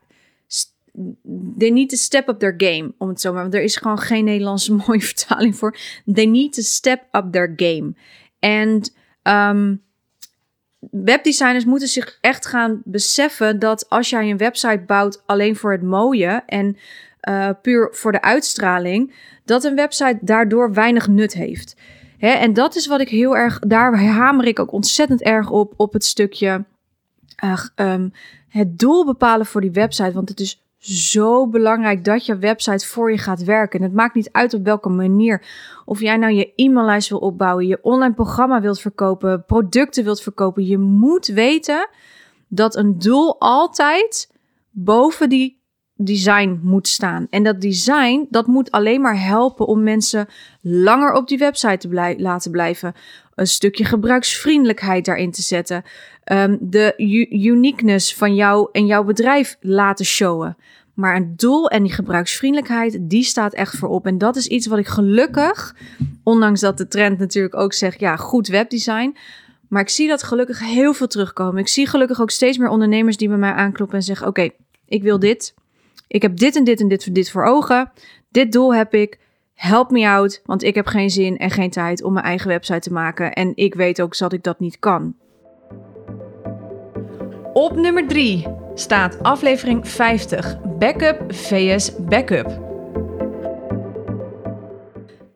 they 1.59 1.71
need 1.71 1.89
to 1.89 1.97
step 1.97 2.29
up 2.29 2.39
their 2.39 2.55
game, 2.57 2.93
om 2.99 3.09
het 3.09 3.21
zo 3.21 3.33
maar. 3.33 3.43
Want 3.43 3.55
er 3.55 3.63
is 3.63 3.77
gewoon 3.77 3.99
geen 3.99 4.25
Nederlandse 4.25 4.75
mooie 4.87 5.01
vertaling 5.01 5.57
voor. 5.57 5.77
They 6.13 6.27
need 6.27 6.53
to 6.53 6.63
step 6.63 7.03
up 7.13 7.33
their 7.33 7.53
game. 7.57 7.95
En 8.39 8.91
um, 9.23 9.83
webdesigners 10.91 11.65
moeten 11.65 11.89
zich 11.89 12.19
echt 12.21 12.47
gaan 12.47 12.83
beseffen 12.85 13.59
dat 13.59 13.89
als 13.89 14.11
jij 14.11 14.31
een 14.31 14.37
website 14.37 14.83
bouwt 14.87 15.23
alleen 15.27 15.57
voor 15.57 15.73
het 15.73 15.83
mooie 15.83 16.43
en 16.47 16.77
uh, 17.29 17.51
puur 17.63 17.89
voor 17.93 18.13
de 18.13 18.23
uitstraling, 18.23 19.15
dat 19.45 19.65
een 19.65 19.75
website 19.75 20.19
daardoor 20.21 20.73
weinig 20.73 21.09
nut 21.09 21.33
heeft. 21.33 21.77
Hè? 22.19 22.31
En 22.31 22.53
dat 22.53 22.77
is 22.77 22.87
wat 22.87 23.01
ik 23.01 23.09
heel 23.09 23.37
erg, 23.37 23.59
daar 23.59 24.03
hamer 24.03 24.47
ik 24.47 24.59
ook 24.59 24.73
ontzettend 24.73 25.23
erg 25.23 25.51
op, 25.51 25.75
op 25.77 25.93
het 25.93 26.05
stukje 26.05 26.65
uh, 27.45 27.65
um, 27.77 28.13
het 28.49 28.79
doel 28.79 29.05
bepalen 29.05 29.47
voor 29.47 29.61
die 29.61 29.71
website. 29.71 30.13
Want 30.13 30.29
het 30.29 30.41
is 30.41 30.63
zo 30.79 31.49
belangrijk 31.49 32.05
dat 32.05 32.27
je 32.27 32.39
website 32.39 32.87
voor 32.87 33.11
je 33.11 33.19
gaat 33.19 33.45
werken. 33.45 33.79
En 33.79 33.85
het 33.85 33.95
maakt 33.95 34.15
niet 34.15 34.33
uit 34.33 34.55
op 34.55 34.65
welke 34.65 34.89
manier. 34.89 35.43
Of 35.85 36.01
jij 36.01 36.17
nou 36.17 36.33
je 36.33 36.53
e-maillijst 36.55 37.09
wil 37.09 37.19
opbouwen, 37.19 37.67
je 37.67 37.79
online 37.83 38.15
programma 38.15 38.61
wilt 38.61 38.81
verkopen, 38.81 39.45
producten 39.45 40.05
wilt 40.05 40.21
verkopen. 40.21 40.65
Je 40.65 40.79
moet 40.79 41.27
weten 41.27 41.89
dat 42.49 42.77
een 42.77 42.99
doel 42.99 43.41
altijd 43.41 44.33
boven 44.71 45.29
die 45.29 45.58
design 46.01 46.61
moet 46.63 46.89
staan. 46.89 47.27
En 47.31 47.43
dat 47.43 47.61
design, 47.61 48.27
dat 48.31 48.47
moet 48.47 48.71
alleen 48.71 49.01
maar 49.01 49.21
helpen 49.21 49.67
om 49.67 49.83
mensen 49.83 50.27
langer 50.61 51.13
op 51.13 51.29
die 51.29 51.39
website 51.39 51.77
te 51.77 51.89
blij 51.89 52.19
laten 52.19 52.51
blijven. 52.51 52.95
Een 53.35 53.47
stukje 53.47 53.85
gebruiksvriendelijkheid 53.85 55.05
daarin 55.05 55.31
te 55.31 55.43
zetten. 55.43 55.83
Um, 56.33 56.59
de 56.61 56.95
uniqueness 57.31 58.15
van 58.15 58.35
jou 58.35 58.69
en 58.73 58.87
jouw 58.87 59.05
bedrijf 59.05 59.57
laten 59.61 60.05
showen. 60.05 60.57
Maar 60.95 61.17
een 61.17 61.33
doel 61.37 61.69
en 61.71 61.83
die 61.83 61.93
gebruiksvriendelijkheid, 61.93 62.99
die 63.01 63.23
staat 63.23 63.55
echt 63.55 63.77
voorop. 63.77 64.07
En 64.07 64.19
dat 64.19 64.37
is 64.37 64.47
iets 64.47 64.67
wat 64.67 64.79
ik 64.79 64.87
gelukkig, 64.87 65.77
ondanks 66.23 66.61
dat 66.61 66.79
de 66.79 66.89
trend 66.89 67.19
natuurlijk 67.19 67.57
ook 67.57 67.73
zegt, 67.73 68.01
ja, 68.01 68.17
goed 68.17 68.49
webdesign. 68.49 69.17
Maar 69.69 69.83
ik 69.83 69.89
zie 69.89 70.09
dat 70.09 70.23
gelukkig 70.23 70.61
heel 70.61 70.95
veel 70.95 71.07
terugkomen. 71.07 71.61
Ik 71.61 71.69
zie 71.69 71.87
gelukkig 71.87 72.21
ook 72.21 72.31
steeds 72.31 72.59
meer 72.59 72.69
ondernemers 72.69 73.17
die 73.17 73.29
bij 73.29 73.37
mij 73.37 73.53
aankloppen 73.53 73.97
en 73.97 74.03
zeggen: 74.03 74.27
Oké, 74.27 74.51
ik 74.87 75.03
wil 75.03 75.19
dit. 75.19 75.55
Ik 76.09 76.23
heb 76.23 76.37
dit 76.37 76.57
en 76.57 76.65
dit 76.65 76.81
en 76.81 76.89
dit, 76.89 77.15
dit 77.15 77.31
voor 77.31 77.45
ogen. 77.45 77.91
Dit 78.31 78.53
doel 78.53 78.75
heb 78.75 78.95
ik. 78.95 79.19
Help 79.55 79.91
me 79.91 80.09
out, 80.09 80.43
want 80.45 80.63
ik 80.63 80.75
heb 80.75 80.87
geen 80.87 81.11
zin 81.11 81.39
en 81.39 81.51
geen 81.51 81.71
tijd 81.71 82.03
om 82.03 82.13
mijn 82.13 82.25
eigen 82.25 82.49
website 82.49 82.79
te 82.79 82.93
maken. 82.93 83.33
En 83.33 83.53
ik 83.55 83.75
weet 83.75 84.01
ook 84.01 84.19
dat 84.19 84.33
ik 84.33 84.43
dat 84.43 84.61
niet 84.61 84.79
kan. 84.79 85.15
Op 87.53 87.77
nummer 87.77 88.07
3 88.07 88.47
staat 88.75 89.23
aflevering 89.23 89.89
50: 89.89 90.61
Backup 90.79 91.35
vs 91.35 91.93
Backup. 91.97 92.68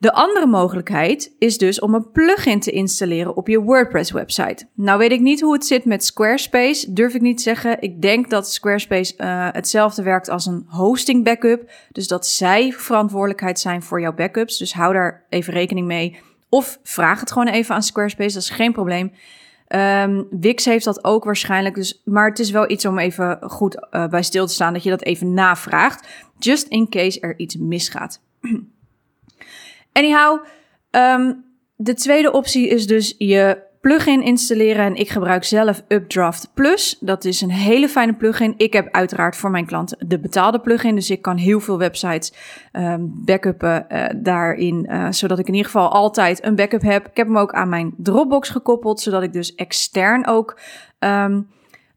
De 0.03 0.13
andere 0.13 0.47
mogelijkheid 0.47 1.33
is 1.39 1.59
dus 1.59 1.81
om 1.81 1.95
een 1.95 2.11
plugin 2.11 2.61
te 2.61 2.71
installeren 2.71 3.37
op 3.37 3.49
je 3.49 3.61
WordPress 3.61 4.11
website. 4.11 4.67
Nou 4.75 4.99
weet 4.99 5.13
ik 5.13 5.21
niet 5.21 5.41
hoe 5.41 5.53
het 5.53 5.67
zit 5.67 5.85
met 5.85 6.05
Squarespace, 6.05 6.93
durf 6.93 7.15
ik 7.15 7.21
niet 7.21 7.43
zeggen. 7.43 7.83
Ik 7.83 8.03
denk 8.03 8.31
dat 8.31 8.53
Squarespace 8.53 9.15
uh, 9.19 9.49
hetzelfde 9.53 10.03
werkt 10.03 10.29
als 10.29 10.47
een 10.47 10.65
hosting 10.69 11.25
backup, 11.25 11.71
dus 11.93 12.09
dat 12.09 12.27
zij 12.27 12.73
verantwoordelijkheid 12.73 13.61
zijn 13.61 13.83
voor 13.83 14.01
jouw 14.01 14.15
backups. 14.15 14.59
Dus 14.59 14.75
hou 14.75 14.93
daar 14.93 15.25
even 15.29 15.53
rekening 15.53 15.87
mee. 15.87 16.19
Of 16.49 16.79
vraag 16.83 17.21
het 17.21 17.33
gewoon 17.33 17.49
even 17.49 17.75
aan 17.75 17.83
Squarespace, 17.83 18.35
dat 18.35 18.43
is 18.43 18.51
geen 18.51 18.73
probleem. 18.73 19.13
Um, 19.69 20.27
Wix 20.31 20.65
heeft 20.65 20.85
dat 20.85 21.05
ook 21.05 21.25
waarschijnlijk, 21.25 21.75
dus, 21.75 22.03
maar 22.05 22.29
het 22.29 22.39
is 22.39 22.51
wel 22.51 22.71
iets 22.71 22.85
om 22.85 22.99
even 22.99 23.39
goed 23.43 23.87
uh, 23.91 24.07
bij 24.07 24.23
stil 24.23 24.47
te 24.47 24.53
staan 24.53 24.73
dat 24.73 24.83
je 24.83 24.91
dat 24.91 25.03
even 25.03 25.35
navraagt, 25.35 26.09
just 26.39 26.67
in 26.67 26.89
case 26.89 27.21
er 27.21 27.39
iets 27.39 27.57
misgaat. 27.57 28.21
Anyhow, 29.93 30.45
um, 30.91 31.45
de 31.77 31.95
tweede 31.95 32.33
optie 32.33 32.69
is 32.69 32.87
dus 32.87 33.15
je 33.19 33.71
plugin 33.81 34.23
installeren. 34.23 34.85
En 34.85 34.95
ik 34.95 35.09
gebruik 35.09 35.45
zelf 35.45 35.83
Updraft 35.89 36.51
Plus. 36.55 36.97
Dat 37.01 37.25
is 37.25 37.41
een 37.41 37.51
hele 37.51 37.89
fijne 37.89 38.15
plugin. 38.15 38.55
Ik 38.57 38.73
heb 38.73 38.89
uiteraard 38.91 39.37
voor 39.37 39.51
mijn 39.51 39.67
klanten 39.67 40.07
de 40.09 40.19
betaalde 40.19 40.61
plugin. 40.61 40.95
Dus 40.95 41.11
ik 41.11 41.23
kan 41.23 41.37
heel 41.37 41.61
veel 41.61 41.79
websites 41.79 42.33
um, 42.73 43.13
backuppen 43.25 43.87
uh, 43.89 44.05
daarin. 44.17 44.87
Uh, 44.91 45.07
zodat 45.11 45.39
ik 45.39 45.47
in 45.47 45.55
ieder 45.55 45.71
geval 45.71 45.89
altijd 45.89 46.45
een 46.45 46.55
backup 46.55 46.83
heb. 46.83 47.07
Ik 47.07 47.17
heb 47.17 47.27
hem 47.27 47.39
ook 47.39 47.53
aan 47.53 47.69
mijn 47.69 47.95
Dropbox 47.97 48.49
gekoppeld. 48.49 49.01
Zodat 49.01 49.23
ik 49.23 49.33
dus 49.33 49.55
extern 49.55 50.27
ook 50.27 50.59
um, 50.99 51.49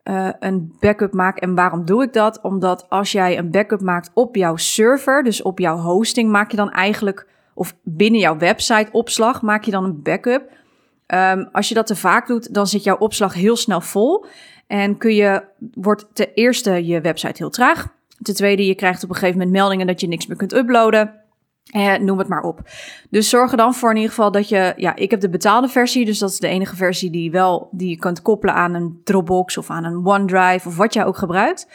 uh, 0.03 0.29
een 0.39 0.75
backup 0.79 1.13
maak. 1.13 1.37
En 1.37 1.55
waarom 1.55 1.85
doe 1.85 2.03
ik 2.03 2.13
dat? 2.13 2.41
Omdat 2.41 2.89
als 2.89 3.11
jij 3.11 3.37
een 3.37 3.51
backup 3.51 3.81
maakt 3.81 4.11
op 4.13 4.35
jouw 4.35 4.55
server, 4.55 5.23
dus 5.23 5.41
op 5.41 5.59
jouw 5.59 5.77
hosting, 5.77 6.31
maak 6.31 6.51
je 6.51 6.57
dan 6.57 6.71
eigenlijk 6.71 7.27
of 7.55 7.75
binnen 7.83 8.19
jouw 8.19 8.37
website 8.37 8.89
opslag 8.91 9.41
maak 9.41 9.63
je 9.63 9.71
dan 9.71 9.83
een 9.83 10.01
backup. 10.01 10.51
Um, 11.07 11.49
als 11.51 11.69
je 11.69 11.75
dat 11.75 11.87
te 11.87 11.95
vaak 11.95 12.27
doet, 12.27 12.53
dan 12.53 12.67
zit 12.67 12.83
jouw 12.83 12.97
opslag 12.97 13.33
heel 13.33 13.55
snel 13.55 13.81
vol. 13.81 14.25
En 14.67 14.97
kun 14.97 15.13
je, 15.15 15.43
wordt 15.73 16.05
ten 16.13 16.27
eerste 16.33 16.85
je 16.85 17.01
website 17.01 17.33
heel 17.37 17.49
traag. 17.49 17.87
Ten 18.21 18.35
tweede, 18.35 18.65
je 18.65 18.75
krijgt 18.75 19.03
op 19.03 19.09
een 19.09 19.15
gegeven 19.15 19.37
moment 19.37 19.55
meldingen 19.55 19.87
dat 19.87 20.01
je 20.01 20.07
niks 20.07 20.27
meer 20.27 20.37
kunt 20.37 20.53
uploaden. 20.53 21.13
Eh, 21.71 21.97
noem 21.97 22.17
het 22.17 22.27
maar 22.27 22.41
op. 22.41 22.59
Dus 23.09 23.29
zorg 23.29 23.51
er 23.51 23.57
dan 23.57 23.73
voor 23.73 23.89
in 23.89 23.95
ieder 23.95 24.11
geval 24.11 24.31
dat 24.31 24.49
je, 24.49 24.73
ja, 24.77 24.95
ik 24.95 25.11
heb 25.11 25.19
de 25.19 25.29
betaalde 25.29 25.67
versie, 25.67 26.05
dus 26.05 26.19
dat 26.19 26.29
is 26.29 26.39
de 26.39 26.47
enige 26.47 26.75
versie 26.75 27.09
die 27.09 27.31
wel, 27.31 27.69
die 27.71 27.89
je 27.89 27.97
kunt 27.97 28.21
koppelen 28.21 28.55
aan 28.55 28.73
een 28.73 29.01
Dropbox 29.03 29.57
of 29.57 29.69
aan 29.69 29.83
een 29.83 30.05
OneDrive 30.05 30.67
of 30.67 30.77
wat 30.77 30.93
jij 30.93 31.05
ook 31.05 31.17
gebruikt. 31.17 31.67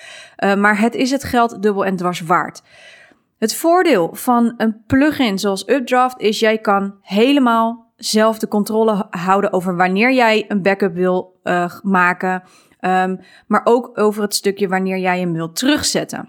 Uh, 0.44 0.54
maar 0.54 0.80
het 0.80 0.94
is 0.94 1.10
het 1.10 1.24
geld 1.24 1.62
dubbel 1.62 1.84
en 1.84 1.96
dwars 1.96 2.20
waard. 2.20 2.62
Het 3.40 3.54
voordeel 3.54 4.10
van 4.12 4.54
een 4.56 4.82
plugin 4.86 5.38
zoals 5.38 5.68
Updraft 5.68 6.20
is 6.20 6.38
jij 6.38 6.58
kan 6.58 6.94
helemaal 7.02 7.92
zelf 7.96 8.38
de 8.38 8.48
controle 8.48 9.06
houden 9.10 9.52
over 9.52 9.76
wanneer 9.76 10.12
jij 10.12 10.44
een 10.48 10.62
backup 10.62 10.94
wil 10.94 11.40
uh, 11.44 11.74
maken, 11.82 12.42
um, 12.80 13.20
maar 13.46 13.60
ook 13.64 13.90
over 13.94 14.22
het 14.22 14.34
stukje 14.34 14.68
wanneer 14.68 14.98
jij 14.98 15.20
hem 15.20 15.32
wil 15.32 15.52
terugzetten. 15.52 16.28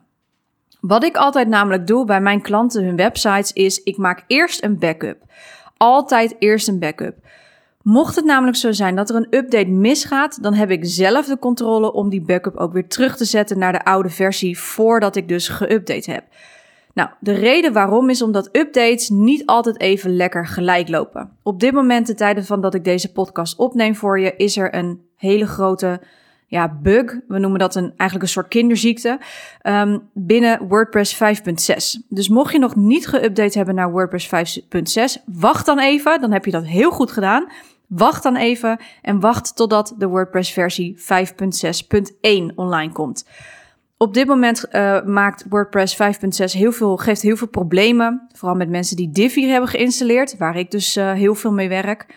Wat 0.79 1.03
ik 1.03 1.15
altijd 1.15 1.47
namelijk 1.47 1.87
doe 1.87 2.05
bij 2.05 2.21
mijn 2.21 2.41
klanten 2.41 2.83
hun 2.83 2.95
websites 2.95 3.53
is 3.53 3.83
ik 3.83 3.97
maak 3.97 4.23
eerst 4.27 4.63
een 4.63 4.79
backup. 4.79 5.23
Altijd 5.77 6.35
eerst 6.39 6.67
een 6.67 6.79
backup. 6.79 7.15
Mocht 7.81 8.15
het 8.15 8.25
namelijk 8.25 8.57
zo 8.57 8.71
zijn 8.71 8.95
dat 8.95 9.09
er 9.09 9.15
een 9.15 9.37
update 9.37 9.69
misgaat, 9.69 10.43
dan 10.43 10.53
heb 10.53 10.71
ik 10.71 10.85
zelf 10.85 11.25
de 11.25 11.39
controle 11.39 11.93
om 11.93 12.09
die 12.09 12.21
backup 12.21 12.55
ook 12.55 12.73
weer 12.73 12.87
terug 12.87 13.17
te 13.17 13.25
zetten 13.25 13.59
naar 13.59 13.71
de 13.71 13.83
oude 13.83 14.09
versie 14.09 14.59
voordat 14.59 15.15
ik 15.15 15.27
dus 15.27 15.49
geüpdate 15.49 16.11
heb. 16.11 16.23
Nou, 16.93 17.09
de 17.19 17.33
reden 17.33 17.73
waarom 17.73 18.09
is 18.09 18.21
omdat 18.21 18.49
updates 18.51 19.09
niet 19.09 19.45
altijd 19.45 19.79
even 19.79 20.15
lekker 20.15 20.47
gelijk 20.47 20.87
lopen. 20.89 21.37
Op 21.43 21.59
dit 21.59 21.73
moment, 21.73 22.07
de 22.07 22.13
tijden 22.13 22.45
van 22.45 22.61
dat 22.61 22.73
ik 22.73 22.83
deze 22.83 23.11
podcast 23.11 23.57
opneem 23.57 23.95
voor 23.95 24.19
je, 24.19 24.35
is 24.35 24.57
er 24.57 24.75
een 24.75 25.01
hele 25.15 25.47
grote 25.47 26.01
ja, 26.51 26.77
bug. 26.81 27.19
We 27.27 27.39
noemen 27.39 27.59
dat 27.59 27.75
een, 27.75 27.93
eigenlijk 27.97 28.21
een 28.21 28.33
soort 28.33 28.47
kinderziekte. 28.47 29.19
Um, 29.63 30.09
binnen 30.13 30.67
WordPress 30.67 31.15
5.6. 31.15 32.07
Dus 32.09 32.29
mocht 32.29 32.51
je 32.51 32.59
nog 32.59 32.75
niet 32.75 33.15
geüpdate 33.15 33.53
hebben 33.53 33.75
naar 33.75 33.91
WordPress 33.91 34.29
5.6, 35.19 35.23
wacht 35.25 35.65
dan 35.65 35.79
even. 35.79 36.21
Dan 36.21 36.31
heb 36.31 36.45
je 36.45 36.51
dat 36.51 36.65
heel 36.65 36.91
goed 36.91 37.11
gedaan. 37.11 37.47
Wacht 37.87 38.23
dan 38.23 38.35
even 38.35 38.79
en 39.01 39.19
wacht 39.19 39.55
totdat 39.55 39.95
de 39.97 40.07
WordPress 40.07 40.51
versie 40.51 40.97
5.6.1 40.99 42.55
online 42.55 42.91
komt. 42.91 43.25
Op 44.01 44.13
dit 44.13 44.27
moment 44.27 44.65
uh, 44.71 45.03
maakt 45.03 45.45
WordPress 45.49 45.97
5.6 46.01 46.59
heel 46.59 46.71
veel, 46.71 46.97
geeft 46.97 47.21
heel 47.21 47.35
veel 47.35 47.47
problemen. 47.47 48.27
Vooral 48.35 48.57
met 48.57 48.69
mensen 48.69 48.95
die 48.95 49.11
Divi 49.11 49.47
hebben 49.47 49.69
geïnstalleerd, 49.69 50.37
waar 50.37 50.57
ik 50.57 50.71
dus 50.71 50.97
uh, 50.97 51.11
heel 51.11 51.35
veel 51.35 51.51
mee 51.51 51.69
werk. 51.69 52.15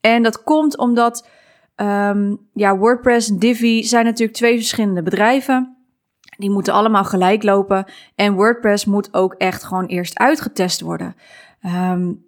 En 0.00 0.22
dat 0.22 0.42
komt 0.42 0.78
omdat 0.78 1.28
um, 1.76 2.48
ja, 2.52 2.76
WordPress 2.76 3.30
en 3.30 3.38
Divi 3.38 3.84
zijn 3.84 4.04
natuurlijk 4.04 4.36
twee 4.38 4.56
verschillende 4.56 5.02
bedrijven. 5.02 5.76
Die 6.36 6.50
moeten 6.50 6.72
allemaal 6.72 7.04
gelijk 7.04 7.42
lopen. 7.42 7.84
En 8.14 8.34
WordPress 8.34 8.84
moet 8.84 9.14
ook 9.14 9.34
echt 9.34 9.64
gewoon 9.64 9.86
eerst 9.86 10.18
uitgetest 10.18 10.80
worden. 10.80 11.14
Um, 11.66 12.26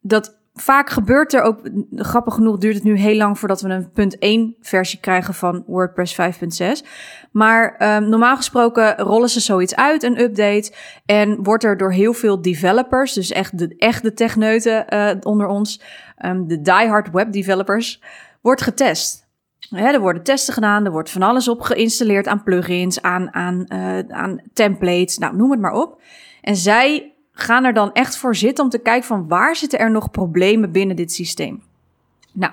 dat 0.00 0.37
vaak 0.60 0.90
gebeurt 0.90 1.34
er 1.34 1.42
ook, 1.42 1.60
grappig 1.90 2.34
genoeg 2.34 2.58
duurt 2.58 2.74
het 2.74 2.84
nu 2.84 2.96
heel 2.98 3.16
lang 3.16 3.38
voordat 3.38 3.60
we 3.60 3.68
een 3.68 3.90
punt 3.90 4.18
1 4.18 4.56
versie 4.60 5.00
krijgen 5.00 5.34
van 5.34 5.64
WordPress 5.66 6.16
5.6. 6.20 6.88
Maar 7.32 7.96
um, 7.96 8.08
normaal 8.08 8.36
gesproken 8.36 8.96
rollen 8.96 9.28
ze 9.28 9.40
zoiets 9.40 9.76
uit, 9.76 10.02
een 10.02 10.20
update. 10.20 10.72
En 11.06 11.42
wordt 11.42 11.64
er 11.64 11.76
door 11.76 11.92
heel 11.92 12.12
veel 12.12 12.42
developers, 12.42 13.12
dus 13.12 13.30
echt 13.30 13.58
de, 13.58 13.74
echt 13.76 14.16
techneuten 14.16 14.84
uh, 14.94 15.10
onder 15.20 15.46
ons, 15.46 15.82
um, 16.24 16.48
de 16.48 16.60
diehard 16.60 17.10
web 17.10 17.32
developers, 17.32 18.02
wordt 18.40 18.62
getest. 18.62 19.26
er 19.70 20.00
worden 20.00 20.22
testen 20.22 20.54
gedaan, 20.54 20.84
er 20.84 20.92
wordt 20.92 21.10
van 21.10 21.22
alles 21.22 21.48
op 21.48 21.60
geïnstalleerd 21.60 22.26
aan 22.26 22.42
plugins, 22.42 23.02
aan, 23.02 23.34
aan, 23.34 23.64
uh, 23.68 23.98
aan 24.08 24.40
templates, 24.52 25.18
nou 25.18 25.36
noem 25.36 25.50
het 25.50 25.60
maar 25.60 25.72
op. 25.72 26.02
En 26.40 26.56
zij 26.56 27.12
gaan 27.40 27.64
er 27.64 27.74
dan 27.74 27.92
echt 27.92 28.16
voor 28.16 28.36
zitten 28.36 28.64
om 28.64 28.70
te 28.70 28.78
kijken 28.78 29.06
van 29.06 29.28
waar 29.28 29.56
zitten 29.56 29.78
er 29.78 29.90
nog 29.90 30.10
problemen 30.10 30.72
binnen 30.72 30.96
dit 30.96 31.12
systeem. 31.12 31.62
Nou, 32.32 32.52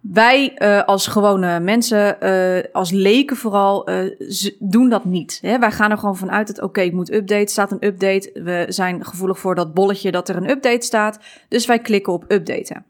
wij 0.00 0.54
uh, 0.58 0.84
als 0.84 1.06
gewone 1.06 1.60
mensen, 1.60 2.16
uh, 2.22 2.72
als 2.72 2.90
leken 2.90 3.36
vooral, 3.36 3.90
uh, 3.90 4.10
doen 4.58 4.88
dat 4.88 5.04
niet. 5.04 5.38
Hè? 5.42 5.58
Wij 5.58 5.70
gaan 5.70 5.90
er 5.90 5.98
gewoon 5.98 6.16
vanuit 6.16 6.46
dat 6.46 6.56
oké, 6.56 6.66
okay, 6.66 6.84
ik 6.84 6.92
moet 6.92 7.12
update, 7.12 7.50
staat 7.50 7.70
een 7.70 7.86
update. 7.86 8.30
We 8.34 8.64
zijn 8.68 9.04
gevoelig 9.04 9.38
voor 9.38 9.54
dat 9.54 9.74
bolletje 9.74 10.10
dat 10.10 10.28
er 10.28 10.36
een 10.36 10.50
update 10.50 10.86
staat. 10.86 11.18
Dus 11.48 11.66
wij 11.66 11.78
klikken 11.78 12.12
op 12.12 12.24
updaten. 12.28 12.84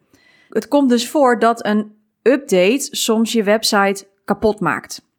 Het 0.49 0.68
komt 0.68 0.88
dus 0.88 1.08
voor 1.08 1.38
dat 1.38 1.66
een 1.66 1.92
update 2.22 2.88
soms 2.90 3.32
je 3.32 3.42
website 3.42 4.06
kapot 4.25 4.60
maakt. 4.60 5.09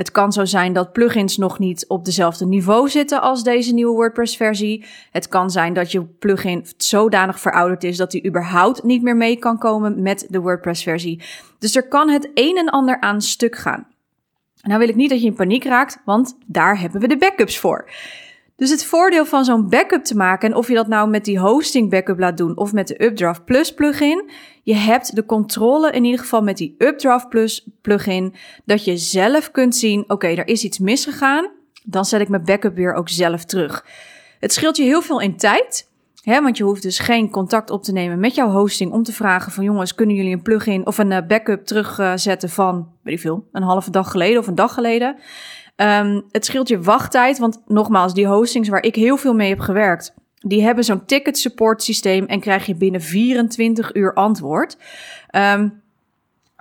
Het 0.00 0.10
kan 0.10 0.32
zo 0.32 0.44
zijn 0.44 0.72
dat 0.72 0.92
plugins 0.92 1.36
nog 1.36 1.58
niet 1.58 1.84
op 1.88 2.04
dezelfde 2.04 2.46
niveau 2.46 2.88
zitten 2.88 3.20
als 3.20 3.42
deze 3.42 3.74
nieuwe 3.74 3.94
WordPress-versie. 3.94 4.84
Het 5.10 5.28
kan 5.28 5.50
zijn 5.50 5.72
dat 5.72 5.92
je 5.92 6.04
plugin 6.04 6.66
zodanig 6.76 7.40
verouderd 7.40 7.84
is 7.84 7.96
dat 7.96 8.12
hij 8.12 8.24
überhaupt 8.26 8.82
niet 8.82 9.02
meer 9.02 9.16
mee 9.16 9.36
kan 9.36 9.58
komen 9.58 10.02
met 10.02 10.26
de 10.28 10.40
WordPress-versie. 10.40 11.22
Dus 11.58 11.76
er 11.76 11.88
kan 11.88 12.08
het 12.08 12.30
een 12.34 12.56
en 12.56 12.68
ander 12.68 13.00
aan 13.00 13.22
stuk 13.22 13.56
gaan. 13.56 13.86
Nou 14.62 14.78
wil 14.78 14.88
ik 14.88 14.94
niet 14.94 15.10
dat 15.10 15.20
je 15.20 15.26
in 15.26 15.34
paniek 15.34 15.64
raakt, 15.64 16.00
want 16.04 16.36
daar 16.46 16.80
hebben 16.80 17.00
we 17.00 17.08
de 17.08 17.18
backups 17.18 17.58
voor. 17.58 17.90
Dus 18.60 18.70
het 18.70 18.84
voordeel 18.84 19.26
van 19.26 19.44
zo'n 19.44 19.68
backup 19.68 20.04
te 20.04 20.16
maken, 20.16 20.48
en 20.50 20.56
of 20.56 20.68
je 20.68 20.74
dat 20.74 20.86
nou 20.86 21.08
met 21.08 21.24
die 21.24 21.38
hosting 21.38 21.90
backup 21.90 22.18
laat 22.18 22.36
doen 22.36 22.56
of 22.56 22.72
met 22.72 22.88
de 22.88 23.04
Updraft 23.04 23.44
Plus 23.44 23.74
plugin, 23.74 24.30
je 24.62 24.74
hebt 24.74 25.14
de 25.14 25.26
controle 25.26 25.90
in 25.90 26.04
ieder 26.04 26.20
geval 26.20 26.42
met 26.42 26.56
die 26.56 26.74
Updraft 26.78 27.28
Plus 27.28 27.68
plugin, 27.82 28.34
dat 28.64 28.84
je 28.84 28.96
zelf 28.96 29.50
kunt 29.50 29.76
zien, 29.76 30.04
oké, 30.06 30.26
er 30.26 30.48
is 30.48 30.64
iets 30.64 30.78
misgegaan. 30.78 31.50
dan 31.84 32.04
zet 32.04 32.20
ik 32.20 32.28
mijn 32.28 32.44
backup 32.44 32.76
weer 32.76 32.94
ook 32.94 33.08
zelf 33.08 33.44
terug. 33.44 33.84
Het 34.40 34.52
scheelt 34.52 34.76
je 34.76 34.82
heel 34.82 35.02
veel 35.02 35.20
in 35.20 35.36
tijd. 35.36 35.88
Hè, 36.22 36.42
want 36.42 36.56
je 36.56 36.64
hoeft 36.64 36.82
dus 36.82 36.98
geen 36.98 37.30
contact 37.30 37.70
op 37.70 37.82
te 37.82 37.92
nemen 37.92 38.18
met 38.18 38.34
jouw 38.34 38.50
hosting 38.50 38.92
om 38.92 39.02
te 39.02 39.12
vragen 39.12 39.52
van 39.52 39.64
jongens, 39.64 39.94
kunnen 39.94 40.16
jullie 40.16 40.32
een 40.32 40.42
plugin 40.42 40.86
of 40.86 40.98
een 40.98 41.26
backup 41.26 41.66
terugzetten 41.66 42.48
van, 42.48 42.88
weet 43.02 43.14
ik 43.14 43.20
veel, 43.20 43.48
een 43.52 43.62
halve 43.62 43.90
dag 43.90 44.10
geleden 44.10 44.38
of 44.40 44.46
een 44.46 44.54
dag 44.54 44.74
geleden. 44.74 45.16
Um, 45.82 46.24
het 46.30 46.44
scheelt 46.44 46.68
je 46.68 46.80
wachttijd, 46.80 47.38
want 47.38 47.62
nogmaals, 47.66 48.14
die 48.14 48.26
hostings 48.26 48.68
waar 48.68 48.82
ik 48.82 48.94
heel 48.94 49.16
veel 49.16 49.34
mee 49.34 49.48
heb 49.48 49.60
gewerkt, 49.60 50.14
die 50.34 50.62
hebben 50.62 50.84
zo'n 50.84 51.04
ticket 51.04 51.38
support 51.38 51.82
systeem 51.82 52.24
en 52.24 52.40
krijg 52.40 52.66
je 52.66 52.74
binnen 52.74 53.00
24 53.00 53.94
uur 53.94 54.14
antwoord. 54.14 54.76
Um, 55.36 55.82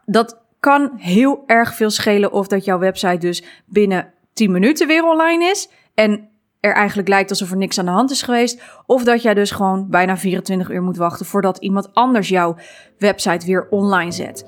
dat 0.06 0.42
kan 0.60 0.92
heel 0.96 1.44
erg 1.46 1.76
veel 1.76 1.90
schelen 1.90 2.32
of 2.32 2.48
dat 2.48 2.66
jouw 2.66 2.80
website 2.80 3.18
dus 3.18 3.44
binnen 3.66 4.14
10 4.34 4.52
minuten 4.52 4.88
weer 4.88 5.04
online 5.04 5.46
is 5.46 5.70
en 5.94 6.30
er 6.60 6.74
eigenlijk 6.74 7.08
lijkt 7.08 7.30
alsof 7.30 7.52
er 7.52 7.58
niks 7.58 7.80
aan 7.80 7.86
de 7.86 7.92
hand 7.92 8.12
is 8.12 8.22
geweest. 8.22 8.62
Of 8.86 9.04
dat 9.04 9.22
jij 9.22 9.34
dus 9.34 9.52
gewoon 9.52 9.90
bijna 9.90 10.18
24 10.18 10.70
uur 10.70 10.82
moet 10.82 10.98
wachten 10.98 11.26
voordat 11.26 11.58
iemand 11.58 11.94
anders 11.94 12.30
jouw 12.30 12.56
website 12.98 13.46
weer 13.46 13.68
online 13.70 14.12
zet. 14.12 14.46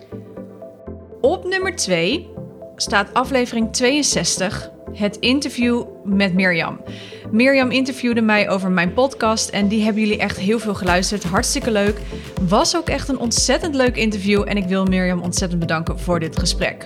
Op 1.22 1.48
nummer 1.48 1.76
2 1.76 2.30
staat 2.82 3.14
aflevering 3.14 3.74
62, 3.74 4.72
het 4.94 5.18
interview 5.18 5.84
met 6.04 6.34
Mirjam. 6.34 6.82
Mirjam 7.32 7.72
interviewde 7.72 8.22
mij 8.22 8.50
over 8.50 8.72
mijn 8.72 8.94
podcast 8.94 9.50
en 9.50 9.68
die 9.68 9.84
hebben 9.84 10.02
jullie 10.02 10.20
echt 10.20 10.38
heel 10.38 10.60
veel 10.60 10.74
geluisterd. 10.74 11.24
Hartstikke 11.24 11.72
leuk. 11.72 12.00
Was 12.48 12.78
ook 12.78 12.90
echt 12.90 13.08
een 13.08 13.20
ontzettend 13.20 13.76
leuk 13.76 13.96
interview 13.96 14.44
en 14.48 14.58
ik 14.58 14.66
wil 14.66 14.86
Mirjam 14.86 15.22
ontzettend 15.22 15.60
bedanken 15.60 16.00
voor 16.00 16.20
dit 16.20 16.40
gesprek. 16.40 16.84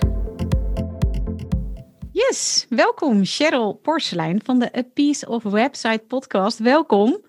Yes, 2.12 2.66
welkom 2.68 3.24
Cheryl 3.24 3.72
Porselein 3.72 4.40
van 4.44 4.58
de 4.58 4.76
A 4.78 4.82
Piece 4.94 5.28
of 5.28 5.42
Website 5.42 6.04
podcast. 6.08 6.58
Welkom. 6.58 7.25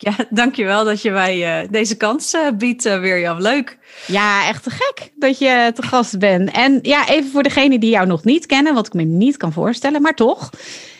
Ja, 0.00 0.14
dankjewel 0.30 0.84
dat 0.84 1.02
je 1.02 1.10
mij 1.10 1.62
uh, 1.62 1.68
deze 1.70 1.96
kans 1.96 2.34
uh, 2.34 2.50
biedt, 2.54 2.86
uh, 2.86 3.00
Mirjam. 3.00 3.40
Leuk. 3.40 3.78
Ja, 4.06 4.48
echt 4.48 4.72
gek 4.72 5.12
dat 5.16 5.38
je 5.38 5.70
te 5.74 5.82
gast 5.82 6.18
bent. 6.18 6.50
En 6.50 6.78
ja, 6.82 7.08
even 7.08 7.30
voor 7.30 7.42
degenen 7.42 7.80
die 7.80 7.90
jou 7.90 8.06
nog 8.06 8.24
niet 8.24 8.46
kennen, 8.46 8.74
wat 8.74 8.86
ik 8.86 8.92
me 8.92 9.02
niet 9.02 9.36
kan 9.36 9.52
voorstellen, 9.52 10.02
maar 10.02 10.14
toch. 10.14 10.50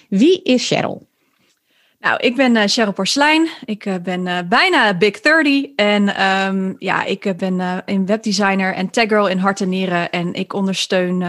Wie 0.09 0.43
is 0.43 0.67
Cheryl? 0.67 1.07
Nou, 2.01 2.17
ik 2.21 2.37
ben 2.37 2.57
uh, 2.57 2.63
Cheryl 2.67 2.93
Porslijn. 2.93 3.49
Ik 3.65 3.87
uh, 3.87 3.95
ben 4.03 4.27
uh, 4.27 4.39
bijna 4.49 4.95
Big 4.95 5.21
30. 5.21 5.65
En 5.77 6.23
um, 6.29 6.75
ja, 6.79 7.05
ik 7.05 7.35
ben 7.37 7.83
een 7.85 8.07
webdesigner 8.07 8.75
en 8.75 8.91
taggirl 8.91 9.27
in 9.27 9.39
hart 9.39 9.61
en 9.61 9.69
nieren. 9.69 10.11
En 10.11 10.35
ik 10.35 10.53
ondersteun 10.53 11.25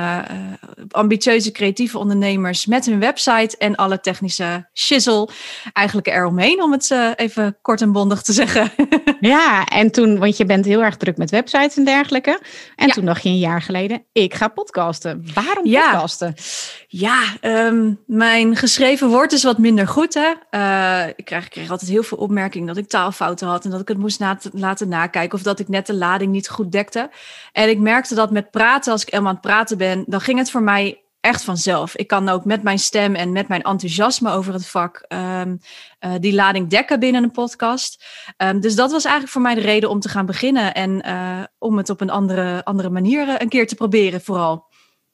ambitieuze 0.89 1.51
creatieve 1.51 1.97
ondernemers 1.97 2.65
met 2.65 2.85
hun 2.85 2.99
website 2.99 3.57
en 3.57 3.75
alle 3.75 3.99
technische 3.99 4.69
shizzle 4.73 5.29
eigenlijk 5.73 6.07
eromheen, 6.07 6.63
om 6.63 6.71
het 6.71 6.95
even 7.15 7.57
kort 7.61 7.81
en 7.81 7.91
bondig 7.91 8.21
te 8.21 8.33
zeggen. 8.33 8.71
ja, 9.19 9.65
en 9.65 9.91
toen, 9.91 10.19
want 10.19 10.37
je 10.37 10.45
bent 10.45 10.65
heel 10.65 10.83
erg 10.83 10.97
druk 10.97 11.17
met 11.17 11.29
websites 11.29 11.77
en 11.77 11.85
dergelijke. 11.85 12.39
En 12.75 12.87
ja. 12.87 12.93
toen 12.93 13.05
dacht 13.05 13.23
je 13.23 13.29
een 13.29 13.37
jaar 13.37 13.61
geleden, 13.61 14.05
ik 14.11 14.33
ga 14.33 14.47
podcasten. 14.47 15.25
Waarom 15.33 15.65
ja. 15.65 16.05
Ja, 16.91 17.23
um, 17.41 17.99
mijn 18.05 18.55
geschreven 18.55 19.07
woord 19.07 19.31
is 19.31 19.43
wat 19.43 19.57
minder 19.57 19.87
goed, 19.87 20.13
hè. 20.13 20.31
Uh, 20.51 21.07
ik, 21.15 21.25
kreeg, 21.25 21.45
ik 21.45 21.49
kreeg 21.49 21.69
altijd 21.69 21.91
heel 21.91 22.03
veel 22.03 22.17
opmerkingen 22.17 22.67
dat 22.67 22.77
ik 22.77 22.87
taalfouten 22.87 23.47
had 23.47 23.65
en 23.65 23.71
dat 23.71 23.81
ik 23.81 23.87
het 23.87 23.97
moest 23.97 24.19
na 24.19 24.37
laten 24.51 24.89
nakijken 24.89 25.37
of 25.37 25.43
dat 25.43 25.59
ik 25.59 25.67
net 25.67 25.85
de 25.85 25.93
lading 25.93 26.31
niet 26.31 26.49
goed 26.49 26.71
dekte. 26.71 27.09
En 27.51 27.69
ik 27.69 27.79
merkte 27.79 28.15
dat 28.15 28.31
met 28.31 28.51
praten, 28.51 28.91
als 28.91 29.01
ik 29.01 29.09
helemaal 29.09 29.31
aan 29.31 29.37
het 29.41 29.47
praten 29.47 29.77
ben, 29.77 30.03
dan 30.07 30.21
ging 30.21 30.37
het 30.37 30.51
voor 30.51 30.63
mij 30.63 31.03
echt 31.19 31.43
vanzelf. 31.43 31.95
Ik 31.95 32.07
kan 32.07 32.29
ook 32.29 32.45
met 32.45 32.63
mijn 32.63 32.79
stem 32.79 33.15
en 33.15 33.31
met 33.31 33.47
mijn 33.47 33.61
enthousiasme 33.61 34.31
over 34.31 34.53
het 34.53 34.67
vak 34.67 35.05
um, 35.07 35.59
uh, 35.99 36.13
die 36.19 36.33
lading 36.33 36.69
dekken 36.69 36.99
binnen 36.99 37.23
een 37.23 37.31
podcast. 37.31 38.05
Um, 38.37 38.59
dus 38.59 38.75
dat 38.75 38.91
was 38.91 39.03
eigenlijk 39.03 39.33
voor 39.33 39.41
mij 39.41 39.55
de 39.55 39.61
reden 39.61 39.89
om 39.89 39.99
te 39.99 40.09
gaan 40.09 40.25
beginnen 40.25 40.73
en 40.73 41.07
uh, 41.07 41.43
om 41.57 41.77
het 41.77 41.89
op 41.89 42.01
een 42.01 42.09
andere, 42.09 42.65
andere 42.65 42.89
manier 42.89 43.41
een 43.41 43.49
keer 43.49 43.67
te 43.67 43.75
proberen 43.75 44.21
vooral. 44.21 44.67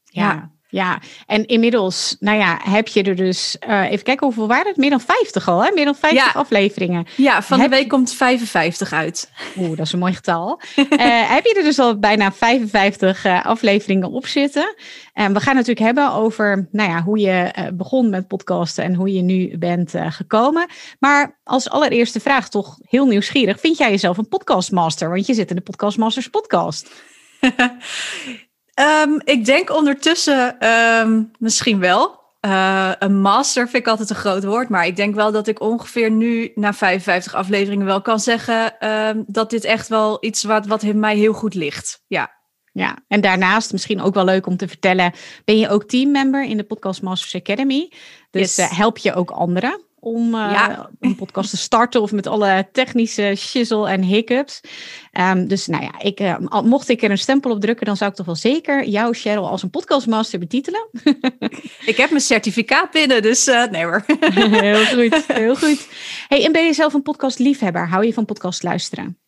ja. 0.03 0.31
ja. 0.31 0.54
Ja, 0.75 0.99
en 1.25 1.45
inmiddels, 1.45 2.15
nou 2.19 2.37
ja, 2.37 2.59
heb 2.63 2.87
je 2.87 3.03
er 3.03 3.15
dus, 3.15 3.57
uh, 3.67 3.91
even 3.91 4.03
kijken 4.03 4.25
hoeveel 4.25 4.47
waren 4.47 4.67
het? 4.67 4.77
Meer 4.77 4.89
dan 4.89 5.01
50 5.01 5.47
al, 5.47 5.63
hè? 5.63 5.71
Meer 5.73 5.85
dan 5.85 5.95
50 5.95 6.33
ja. 6.33 6.39
afleveringen. 6.39 7.05
Ja, 7.15 7.41
van 7.41 7.59
heb... 7.59 7.69
de 7.69 7.75
week 7.75 7.87
komt 7.87 8.13
55 8.13 8.93
uit. 8.93 9.31
Oeh, 9.57 9.77
dat 9.77 9.85
is 9.85 9.91
een 9.91 9.99
mooi 9.99 10.13
getal. 10.13 10.61
uh, 10.75 10.85
heb 11.35 11.45
je 11.45 11.53
er 11.57 11.63
dus 11.63 11.79
al 11.79 11.99
bijna 11.99 12.31
55 12.31 13.25
uh, 13.25 13.45
afleveringen 13.45 14.11
op 14.11 14.27
zitten? 14.27 14.75
En 15.13 15.33
we 15.33 15.39
gaan 15.39 15.55
natuurlijk 15.55 15.85
hebben 15.85 16.11
over, 16.11 16.67
nou 16.71 16.89
ja, 16.89 17.03
hoe 17.03 17.19
je 17.19 17.51
begon 17.73 18.09
met 18.09 18.27
podcasten 18.27 18.83
en 18.83 18.93
hoe 18.93 19.13
je 19.13 19.21
nu 19.21 19.57
bent 19.57 19.93
gekomen. 20.09 20.67
Maar 20.99 21.39
als 21.43 21.69
allereerste 21.69 22.19
vraag 22.19 22.49
toch 22.49 22.77
heel 22.81 23.05
nieuwsgierig, 23.05 23.59
vind 23.59 23.77
jij 23.77 23.89
jezelf 23.89 24.17
een 24.17 24.27
podcastmaster? 24.27 25.09
Want 25.09 25.25
je 25.25 25.33
zit 25.33 25.49
in 25.49 25.55
de 25.55 25.61
Podcastmasters 25.61 26.27
podcast. 26.27 26.91
Um, 28.75 29.21
ik 29.23 29.45
denk 29.45 29.75
ondertussen 29.75 30.69
um, 30.69 31.31
misschien 31.39 31.79
wel. 31.79 32.23
Uh, 32.45 32.91
een 32.99 33.21
master 33.21 33.69
vind 33.69 33.83
ik 33.83 33.89
altijd 33.89 34.09
een 34.09 34.15
groot 34.15 34.43
woord, 34.43 34.69
maar 34.69 34.85
ik 34.85 34.95
denk 34.95 35.15
wel 35.15 35.31
dat 35.31 35.47
ik 35.47 35.59
ongeveer 35.61 36.11
nu 36.11 36.51
na 36.55 36.73
55 36.73 37.33
afleveringen 37.33 37.85
wel 37.85 38.01
kan 38.01 38.19
zeggen 38.19 38.89
um, 38.89 39.23
dat 39.27 39.49
dit 39.49 39.63
echt 39.63 39.87
wel 39.87 40.17
iets 40.21 40.43
wat, 40.43 40.65
wat 40.65 40.83
mij 40.83 41.15
heel 41.15 41.33
goed 41.33 41.53
ligt. 41.53 42.03
Ja. 42.07 42.33
Ja, 42.71 42.97
en 43.07 43.21
daarnaast 43.21 43.71
misschien 43.71 44.01
ook 44.01 44.13
wel 44.13 44.25
leuk 44.25 44.47
om 44.47 44.57
te 44.57 44.67
vertellen, 44.67 45.13
ben 45.45 45.57
je 45.57 45.69
ook 45.69 45.83
teammember 45.83 46.43
in 46.43 46.57
de 46.57 46.63
Podcast 46.63 47.01
Masters 47.01 47.35
Academy. 47.35 47.91
Dus 48.31 48.55
yes. 48.55 48.71
uh, 48.71 48.77
help 48.77 48.97
je 48.97 49.13
ook 49.13 49.31
anderen 49.31 49.84
om 50.05 50.35
ja. 50.35 50.89
een 50.99 51.15
podcast 51.15 51.49
te 51.49 51.57
starten 51.57 52.01
of 52.01 52.11
met 52.11 52.27
alle 52.27 52.67
technische 52.71 53.33
shizzle 53.37 53.89
en 53.89 54.01
hiccups. 54.01 54.61
Um, 55.11 55.47
dus 55.47 55.67
nou 55.67 55.83
ja, 55.83 55.99
ik, 55.99 56.19
uh, 56.19 56.37
mocht 56.63 56.89
ik 56.89 57.03
er 57.03 57.11
een 57.11 57.17
stempel 57.17 57.51
op 57.51 57.61
drukken, 57.61 57.85
dan 57.85 57.97
zou 57.97 58.09
ik 58.09 58.15
toch 58.15 58.25
wel 58.25 58.35
zeker 58.35 58.85
jou, 58.87 59.13
Cheryl, 59.13 59.49
als 59.49 59.63
een 59.63 59.69
podcastmaster 59.69 60.39
betitelen. 60.39 60.89
ik 61.91 61.97
heb 61.97 62.09
mijn 62.09 62.21
certificaat 62.21 62.91
binnen, 62.91 63.21
dus 63.21 63.47
uh, 63.47 63.65
nee 63.65 63.83
hoor. 63.83 64.05
heel 64.61 64.85
goed, 64.85 65.25
heel 65.27 65.55
goed. 65.65 65.87
Hey, 66.27 66.45
en 66.45 66.51
ben 66.51 66.65
je 66.65 66.73
zelf 66.73 66.93
een 66.93 67.01
podcastliefhebber? 67.01 67.87
Hou 67.87 68.05
je 68.05 68.13
van 68.13 68.25
podcast 68.25 68.63
luisteren? 68.63 69.19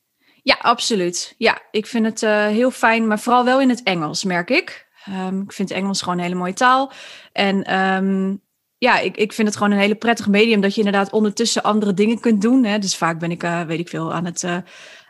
Ja, 0.43 0.57
absoluut. 0.61 1.35
Ja, 1.37 1.61
ik 1.71 1.85
vind 1.85 2.05
het 2.05 2.21
heel 2.51 2.71
fijn, 2.71 3.07
maar 3.07 3.19
vooral 3.19 3.45
wel 3.45 3.61
in 3.61 3.69
het 3.69 3.83
Engels, 3.83 4.23
merk 4.23 4.49
ik. 4.49 4.87
Um, 5.09 5.41
ik 5.41 5.53
vind 5.53 5.71
Engels 5.71 6.01
gewoon 6.01 6.17
een 6.17 6.23
hele 6.23 6.35
mooie 6.35 6.53
taal. 6.53 6.91
En 7.31 7.77
um, 7.79 8.41
ja, 8.77 8.99
ik, 8.99 9.17
ik 9.17 9.33
vind 9.33 9.47
het 9.47 9.57
gewoon 9.57 9.71
een 9.71 9.79
hele 9.79 9.95
prettig 9.95 10.27
medium 10.27 10.61
dat 10.61 10.73
je 10.73 10.83
inderdaad 10.83 11.11
ondertussen 11.11 11.63
andere 11.63 11.93
dingen 11.93 12.19
kunt 12.19 12.41
doen. 12.41 12.63
Hè. 12.63 12.79
Dus 12.79 12.95
vaak 12.95 13.19
ben 13.19 13.31
ik, 13.31 13.43
uh, 13.43 13.61
weet 13.61 13.79
ik 13.79 13.89
veel, 13.89 14.13
aan 14.13 14.25
het, 14.25 14.43
uh, 14.43 14.57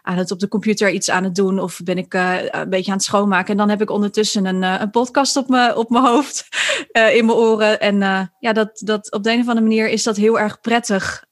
aan 0.02 0.18
het 0.18 0.32
op 0.32 0.40
de 0.40 0.48
computer 0.48 0.92
iets 0.92 1.10
aan 1.10 1.24
het 1.24 1.36
doen 1.36 1.60
of 1.60 1.80
ben 1.84 1.98
ik 1.98 2.14
uh, 2.14 2.36
een 2.44 2.70
beetje 2.70 2.92
aan 2.92 2.98
het 2.98 3.06
schoonmaken. 3.06 3.52
En 3.52 3.58
dan 3.58 3.70
heb 3.70 3.82
ik 3.82 3.90
ondertussen 3.90 4.46
een, 4.46 4.64
een 4.64 4.90
podcast 4.90 5.36
op 5.36 5.48
mijn 5.48 5.76
op 5.76 5.90
mijn 5.90 6.04
hoofd, 6.04 6.48
in 7.18 7.26
mijn 7.26 7.38
oren. 7.38 7.80
En 7.80 8.00
ja, 8.40 8.54
dat, 8.54 8.82
dat 8.84 9.12
op 9.12 9.24
de 9.24 9.32
een 9.32 9.40
of 9.40 9.48
andere 9.48 9.66
manier 9.66 9.90
is 9.90 10.04
dat 10.04 10.18
heel 10.18 10.40
erg 10.40 10.62
prettig. 10.62 11.26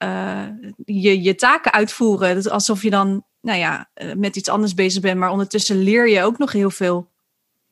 je, 0.85 1.21
je 1.21 1.35
taken 1.35 1.73
uitvoeren. 1.73 2.35
Dus 2.35 2.49
alsof 2.49 2.81
je 2.81 2.89
dan, 2.89 3.25
nou 3.41 3.59
ja, 3.59 3.89
met 4.15 4.35
iets 4.35 4.49
anders 4.49 4.73
bezig 4.73 5.01
bent, 5.01 5.19
maar 5.19 5.31
ondertussen 5.31 5.83
leer 5.83 6.09
je 6.09 6.23
ook 6.23 6.37
nog 6.37 6.51
heel 6.51 6.71
veel. 6.71 7.09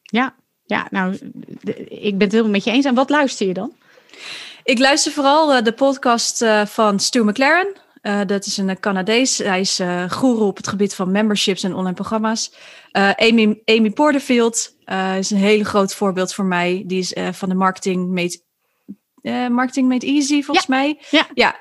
Ja, 0.01 0.35
ja 0.65 0.87
nou, 0.89 1.13
ik 1.87 2.17
ben 2.17 2.21
het 2.21 2.31
helemaal 2.31 2.51
met 2.51 2.63
je 2.63 2.71
eens. 2.71 2.85
En 2.85 2.95
wat 2.95 3.09
luister 3.09 3.47
je 3.47 3.53
dan? 3.53 3.73
Ik 4.63 4.79
luister 4.79 5.11
vooral 5.11 5.55
uh, 5.55 5.61
de 5.61 5.73
podcast 5.73 6.41
uh, 6.41 6.65
van 6.65 6.99
Stu 6.99 7.23
McLaren. 7.23 7.75
Uh, 8.01 8.21
dat 8.25 8.45
is 8.45 8.57
een 8.57 8.79
Canadees. 8.79 9.37
Hij 9.37 9.59
is 9.59 9.79
uh, 9.79 10.11
goeroe 10.11 10.47
op 10.47 10.57
het 10.57 10.67
gebied 10.67 10.95
van 10.95 11.11
memberships 11.11 11.63
en 11.63 11.73
online 11.73 11.93
programma's. 11.93 12.53
Amy, 13.15 13.61
Amy 13.65 13.91
Porterfield 13.91 14.75
is 15.17 15.29
een 15.31 15.37
hele 15.37 15.65
groot 15.65 15.95
voorbeeld 15.95 16.33
voor 16.33 16.45
mij. 16.45 16.83
Die 16.87 16.99
is 16.99 17.13
van 17.31 17.49
de 17.49 17.55
Marketing 17.55 18.11
Made, 18.11 19.49
Marketing 19.49 19.87
Made 19.87 20.05
Easy, 20.05 20.41
volgens 20.41 20.67
ja. 20.67 20.75
mij. 20.75 20.99
Ja. 21.09 21.27
ja. 21.33 21.55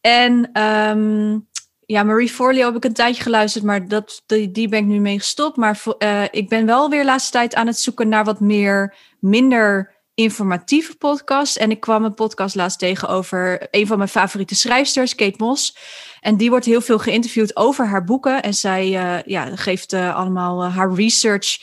En 0.00 0.62
um, 0.62 1.48
ja, 1.86 2.02
Marie 2.02 2.28
Forleo 2.28 2.66
heb 2.66 2.76
ik 2.76 2.84
een 2.84 2.92
tijdje 2.92 3.22
geluisterd, 3.22 3.64
maar 3.64 3.88
dat, 3.88 4.22
die, 4.26 4.50
die 4.50 4.68
ben 4.68 4.78
ik 4.78 4.86
nu 4.86 5.00
mee 5.00 5.18
gestopt. 5.18 5.56
Maar 5.56 5.82
ik 6.30 6.48
ben 6.48 6.66
wel 6.66 6.90
weer 6.90 7.00
de 7.00 7.06
laatste 7.06 7.32
tijd 7.32 7.54
aan 7.54 7.66
het 7.66 7.78
zoeken 7.78 8.08
naar 8.08 8.24
wat 8.24 8.40
meer, 8.40 8.94
minder 9.20 9.96
informatieve 10.18 10.96
podcast. 10.96 11.56
En 11.56 11.70
ik 11.70 11.80
kwam 11.80 12.04
een 12.04 12.14
podcast 12.14 12.54
laatst 12.54 12.78
tegen 12.78 13.08
over 13.08 13.66
een 13.70 13.86
van 13.86 13.96
mijn 13.98 14.08
favoriete 14.08 14.54
schrijfsters, 14.54 15.14
Kate 15.14 15.34
Moss. 15.36 15.76
En 16.20 16.36
die 16.36 16.50
wordt 16.50 16.64
heel 16.64 16.80
veel 16.80 16.98
geïnterviewd 16.98 17.56
over 17.56 17.86
haar 17.86 18.04
boeken. 18.04 18.42
En 18.42 18.54
zij 18.54 18.86
uh, 18.88 19.22
ja, 19.22 19.56
geeft 19.56 19.92
uh, 19.92 20.16
allemaal 20.16 20.64
uh, 20.64 20.76
haar 20.76 20.92
research 20.92 21.58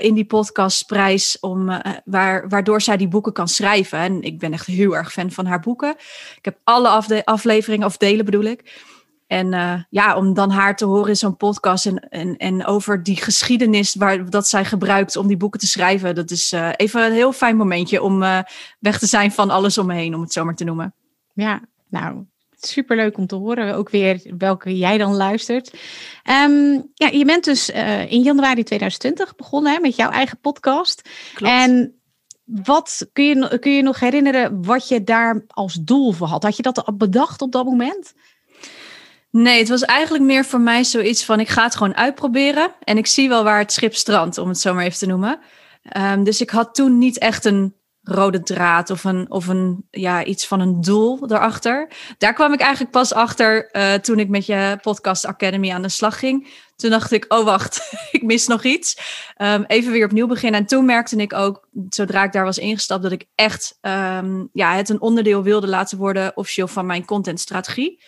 in 0.00 0.14
die 0.14 0.24
podcast 0.24 0.86
prijs, 0.86 1.40
om, 1.40 1.82
waar, 2.04 2.48
waardoor 2.48 2.80
zij 2.80 2.96
die 2.96 3.08
boeken 3.08 3.32
kan 3.32 3.48
schrijven. 3.48 3.98
En 3.98 4.22
ik 4.22 4.38
ben 4.38 4.52
echt 4.52 4.66
heel 4.66 4.96
erg 4.96 5.12
fan 5.12 5.30
van 5.30 5.46
haar 5.46 5.60
boeken. 5.60 5.90
Ik 6.36 6.44
heb 6.44 6.58
alle 6.64 6.88
afde 6.88 7.24
afleveringen, 7.24 7.86
of 7.86 7.96
delen 7.96 8.24
bedoel 8.24 8.44
ik. 8.44 8.82
En 9.28 9.52
uh, 9.52 9.74
ja, 9.90 10.16
om 10.16 10.34
dan 10.34 10.50
haar 10.50 10.76
te 10.76 10.84
horen 10.84 11.08
in 11.08 11.16
zo'n 11.16 11.36
podcast 11.36 11.86
en, 11.86 12.08
en, 12.08 12.36
en 12.36 12.66
over 12.66 13.02
die 13.02 13.16
geschiedenis 13.16 13.94
waar, 13.94 14.30
dat 14.30 14.48
zij 14.48 14.64
gebruikt 14.64 15.16
om 15.16 15.26
die 15.26 15.36
boeken 15.36 15.60
te 15.60 15.66
schrijven. 15.66 16.14
Dat 16.14 16.30
is 16.30 16.52
uh, 16.52 16.68
even 16.76 17.04
een 17.04 17.12
heel 17.12 17.32
fijn 17.32 17.56
momentje 17.56 18.02
om 18.02 18.22
uh, 18.22 18.38
weg 18.78 18.98
te 18.98 19.06
zijn 19.06 19.32
van 19.32 19.50
alles 19.50 19.78
om 19.78 19.86
me 19.86 19.94
heen, 19.94 20.14
om 20.14 20.20
het 20.20 20.32
zo 20.32 20.44
maar 20.44 20.54
te 20.54 20.64
noemen. 20.64 20.94
Ja, 21.34 21.60
nou, 21.88 22.24
superleuk 22.60 23.18
om 23.18 23.26
te 23.26 23.34
horen. 23.34 23.74
Ook 23.74 23.90
weer 23.90 24.20
welke 24.38 24.76
jij 24.76 24.98
dan 24.98 25.14
luistert. 25.14 25.78
Um, 26.30 26.90
ja, 26.94 27.08
je 27.08 27.24
bent 27.24 27.44
dus 27.44 27.70
in 28.08 28.22
januari 28.22 28.62
2020 28.62 29.34
begonnen 29.36 29.72
hè, 29.72 29.80
met 29.80 29.96
jouw 29.96 30.10
eigen 30.10 30.38
podcast. 30.40 31.08
Klopt. 31.34 31.52
En 31.52 32.00
wat 32.44 33.08
kun 33.12 33.24
je, 33.24 33.58
kun 33.58 33.72
je 33.72 33.82
nog 33.82 34.00
herinneren 34.00 34.64
wat 34.64 34.88
je 34.88 35.04
daar 35.04 35.44
als 35.46 35.74
doel 35.74 36.12
voor 36.12 36.26
had? 36.26 36.42
Had 36.42 36.56
je 36.56 36.62
dat 36.62 36.90
bedacht 36.94 37.42
op 37.42 37.52
dat 37.52 37.64
moment? 37.64 38.14
Nee, 39.30 39.58
het 39.58 39.68
was 39.68 39.82
eigenlijk 39.82 40.24
meer 40.24 40.44
voor 40.44 40.60
mij 40.60 40.84
zoiets 40.84 41.24
van 41.24 41.40
ik 41.40 41.48
ga 41.48 41.62
het 41.62 41.76
gewoon 41.76 41.96
uitproberen 41.96 42.74
en 42.80 42.96
ik 42.96 43.06
zie 43.06 43.28
wel 43.28 43.44
waar 43.44 43.58
het 43.58 43.72
schip 43.72 43.94
strandt, 43.94 44.38
om 44.38 44.48
het 44.48 44.58
zo 44.58 44.74
maar 44.74 44.84
even 44.84 44.98
te 44.98 45.06
noemen. 45.06 45.40
Um, 45.96 46.24
dus 46.24 46.40
ik 46.40 46.50
had 46.50 46.74
toen 46.74 46.98
niet 46.98 47.18
echt 47.18 47.44
een 47.44 47.76
rode 48.02 48.42
draad 48.42 48.90
of 48.90 49.04
een, 49.04 49.30
of 49.30 49.46
een 49.46 49.86
ja, 49.90 50.24
iets 50.24 50.46
van 50.46 50.60
een 50.60 50.80
doel 50.80 51.26
daarachter. 51.26 51.90
Daar 52.18 52.32
kwam 52.32 52.52
ik 52.52 52.60
eigenlijk 52.60 52.90
pas 52.90 53.12
achter 53.12 53.68
uh, 53.72 53.94
toen 53.94 54.18
ik 54.18 54.28
met 54.28 54.46
je 54.46 54.78
podcast 54.82 55.26
Academy 55.26 55.70
aan 55.70 55.82
de 55.82 55.88
slag 55.88 56.18
ging. 56.18 56.48
Toen 56.76 56.90
dacht 56.90 57.12
ik, 57.12 57.24
oh 57.28 57.44
wacht, 57.44 57.92
ik 58.12 58.22
mis 58.22 58.46
nog 58.46 58.64
iets. 58.64 58.98
Um, 59.36 59.64
even 59.66 59.92
weer 59.92 60.04
opnieuw 60.04 60.26
beginnen. 60.26 60.60
En 60.60 60.66
toen 60.66 60.84
merkte 60.84 61.16
ik 61.16 61.32
ook, 61.32 61.68
zodra 61.88 62.24
ik 62.24 62.32
daar 62.32 62.44
was 62.44 62.58
ingestapt, 62.58 63.02
dat 63.02 63.12
ik 63.12 63.24
echt 63.34 63.78
um, 63.80 64.48
ja, 64.52 64.74
het 64.74 64.88
een 64.88 65.00
onderdeel 65.00 65.42
wilde 65.42 65.66
laten 65.68 65.98
worden 65.98 66.36
officieel 66.36 66.68
van 66.68 66.86
mijn 66.86 67.04
contentstrategie. 67.04 68.02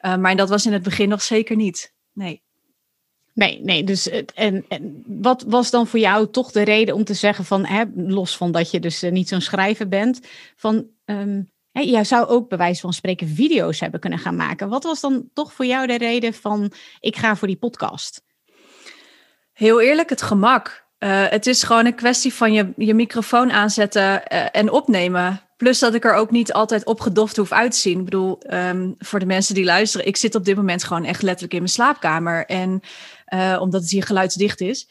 Uh, 0.00 0.16
maar 0.16 0.36
dat 0.36 0.48
was 0.48 0.66
in 0.66 0.72
het 0.72 0.82
begin 0.82 1.08
nog 1.08 1.22
zeker 1.22 1.56
niet. 1.56 1.94
Nee. 2.12 2.44
Nee, 3.32 3.60
nee. 3.60 3.84
Dus 3.84 4.08
en, 4.34 4.64
en 4.68 5.02
wat 5.06 5.44
was 5.48 5.70
dan 5.70 5.86
voor 5.86 5.98
jou 5.98 6.30
toch 6.30 6.52
de 6.52 6.62
reden 6.62 6.94
om 6.94 7.04
te 7.04 7.14
zeggen 7.14 7.44
van, 7.44 7.64
hè, 7.64 7.84
los 7.94 8.36
van 8.36 8.52
dat 8.52 8.70
je 8.70 8.80
dus 8.80 9.02
uh, 9.02 9.10
niet 9.10 9.28
zo'n 9.28 9.40
schrijver 9.40 9.88
bent, 9.88 10.20
van 10.56 10.86
um, 11.04 11.50
hè, 11.70 11.80
jij 11.80 12.04
zou 12.04 12.26
ook 12.26 12.48
bij 12.48 12.58
wijze 12.58 12.80
van 12.80 12.92
spreken 12.92 13.28
video's 13.28 13.80
hebben 13.80 14.00
kunnen 14.00 14.18
gaan 14.18 14.36
maken. 14.36 14.68
Wat 14.68 14.84
was 14.84 15.00
dan 15.00 15.30
toch 15.32 15.52
voor 15.52 15.66
jou 15.66 15.86
de 15.86 15.98
reden 15.98 16.34
van, 16.34 16.72
ik 17.00 17.16
ga 17.16 17.36
voor 17.36 17.48
die 17.48 17.56
podcast? 17.56 18.22
Heel 19.52 19.80
eerlijk, 19.80 20.08
het 20.08 20.22
gemak. 20.22 20.85
Uh, 20.98 21.24
het 21.28 21.46
is 21.46 21.62
gewoon 21.62 21.86
een 21.86 21.94
kwestie 21.94 22.34
van 22.34 22.52
je, 22.52 22.72
je 22.76 22.94
microfoon 22.94 23.52
aanzetten 23.52 24.22
uh, 24.32 24.46
en 24.52 24.70
opnemen. 24.70 25.40
Plus 25.56 25.78
dat 25.78 25.94
ik 25.94 26.04
er 26.04 26.14
ook 26.14 26.30
niet 26.30 26.52
altijd 26.52 26.84
opgedoft 26.84 27.36
hoef 27.36 27.52
uit 27.52 27.72
te 27.72 27.78
zien. 27.78 27.98
Ik 27.98 28.04
bedoel, 28.04 28.38
um, 28.50 28.94
voor 28.98 29.18
de 29.18 29.26
mensen 29.26 29.54
die 29.54 29.64
luisteren, 29.64 30.06
ik 30.06 30.16
zit 30.16 30.34
op 30.34 30.44
dit 30.44 30.56
moment 30.56 30.84
gewoon 30.84 31.04
echt 31.04 31.22
letterlijk 31.22 31.52
in 31.52 31.58
mijn 31.58 31.70
slaapkamer. 31.70 32.46
En 32.46 32.80
uh, 33.34 33.58
omdat 33.60 33.80
het 33.80 33.90
hier 33.90 34.02
geluidsdicht 34.02 34.60
is. 34.60 34.88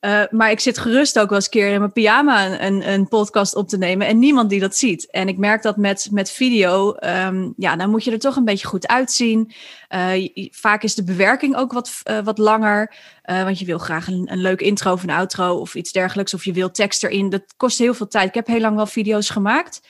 Uh, 0.00 0.22
maar 0.30 0.50
ik 0.50 0.60
zit 0.60 0.78
gerust 0.78 1.18
ook 1.18 1.28
wel 1.28 1.34
eens 1.34 1.44
een 1.44 1.50
keer 1.50 1.72
in 1.72 1.78
mijn 1.78 1.92
pyjama 1.92 2.60
een, 2.60 2.88
een 2.88 3.08
podcast 3.08 3.54
op 3.54 3.68
te 3.68 3.78
nemen 3.78 4.06
en 4.06 4.18
niemand 4.18 4.50
die 4.50 4.60
dat 4.60 4.76
ziet. 4.76 5.10
En 5.10 5.28
ik 5.28 5.38
merk 5.38 5.62
dat 5.62 5.76
met, 5.76 6.08
met 6.10 6.30
video, 6.30 6.96
um, 7.00 7.54
ja, 7.56 7.76
dan 7.76 7.90
moet 7.90 8.04
je 8.04 8.10
er 8.10 8.18
toch 8.18 8.36
een 8.36 8.44
beetje 8.44 8.66
goed 8.66 8.86
uitzien. 8.86 9.52
Uh, 9.88 10.28
vaak 10.50 10.82
is 10.82 10.94
de 10.94 11.04
bewerking 11.04 11.56
ook 11.56 11.72
wat, 11.72 12.02
uh, 12.10 12.18
wat 12.18 12.38
langer, 12.38 12.94
want 13.22 13.58
je 13.58 13.64
wil 13.64 13.78
graag 13.78 14.08
een, 14.08 14.28
een 14.32 14.40
leuk 14.40 14.60
intro 14.60 14.92
of 14.92 15.02
een 15.02 15.10
outro 15.10 15.54
of 15.54 15.74
iets 15.74 15.92
dergelijks. 15.92 16.34
Of 16.34 16.44
je 16.44 16.52
wil 16.52 16.70
tekst 16.70 17.04
erin. 17.04 17.28
Dat 17.28 17.42
kost 17.56 17.78
heel 17.78 17.94
veel 17.94 18.08
tijd. 18.08 18.28
Ik 18.28 18.34
heb 18.34 18.46
heel 18.46 18.60
lang 18.60 18.76
wel 18.76 18.86
video's 18.86 19.30
gemaakt. 19.30 19.80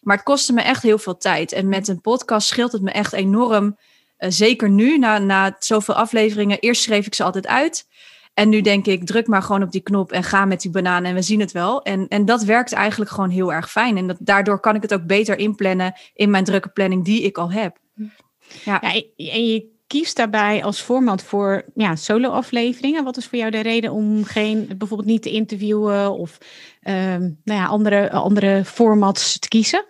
Maar 0.00 0.16
het 0.16 0.24
kostte 0.24 0.52
me 0.52 0.62
echt 0.62 0.82
heel 0.82 0.98
veel 0.98 1.16
tijd. 1.16 1.52
En 1.52 1.68
met 1.68 1.88
een 1.88 2.00
podcast 2.00 2.48
scheelt 2.48 2.72
het 2.72 2.82
me 2.82 2.90
echt 2.90 3.12
enorm. 3.12 3.78
Zeker 4.18 4.70
nu, 4.70 4.98
na, 4.98 5.18
na 5.18 5.56
zoveel 5.58 5.94
afleveringen. 5.94 6.58
Eerst 6.58 6.82
schreef 6.82 7.06
ik 7.06 7.14
ze 7.14 7.24
altijd 7.24 7.46
uit. 7.46 7.86
En 8.34 8.48
nu 8.48 8.60
denk 8.60 8.86
ik, 8.86 9.06
druk 9.06 9.26
maar 9.26 9.42
gewoon 9.42 9.62
op 9.62 9.72
die 9.72 9.80
knop 9.80 10.12
en 10.12 10.22
ga 10.22 10.44
met 10.44 10.60
die 10.60 10.70
banaan 10.70 11.04
en 11.04 11.14
we 11.14 11.22
zien 11.22 11.40
het 11.40 11.52
wel. 11.52 11.82
En, 11.82 12.08
en 12.08 12.24
dat 12.24 12.42
werkt 12.42 12.72
eigenlijk 12.72 13.10
gewoon 13.10 13.30
heel 13.30 13.52
erg 13.52 13.70
fijn. 13.70 13.96
En 13.96 14.06
dat, 14.06 14.16
daardoor 14.20 14.60
kan 14.60 14.74
ik 14.74 14.82
het 14.82 14.94
ook 14.94 15.06
beter 15.06 15.38
inplannen 15.38 15.94
in 16.14 16.30
mijn 16.30 16.44
drukke 16.44 16.68
planning 16.68 17.04
die 17.04 17.22
ik 17.22 17.38
al 17.38 17.52
heb. 17.52 17.78
Ja, 18.64 18.78
ja 18.82 18.92
en 19.16 19.46
je 19.46 19.72
kiest 19.86 20.16
daarbij 20.16 20.64
als 20.64 20.80
format 20.80 21.22
voor 21.22 21.64
ja, 21.74 21.96
solo-afleveringen. 21.96 23.04
Wat 23.04 23.16
is 23.16 23.26
voor 23.26 23.38
jou 23.38 23.50
de 23.50 23.60
reden 23.60 23.92
om 23.92 24.24
geen, 24.24 24.74
bijvoorbeeld 24.78 25.08
niet 25.08 25.22
te 25.22 25.30
interviewen 25.30 26.12
of 26.12 26.38
um, 26.82 27.40
nou 27.44 27.60
ja, 27.60 27.66
andere, 27.66 28.10
andere 28.10 28.64
formats 28.64 29.38
te 29.38 29.48
kiezen? 29.48 29.84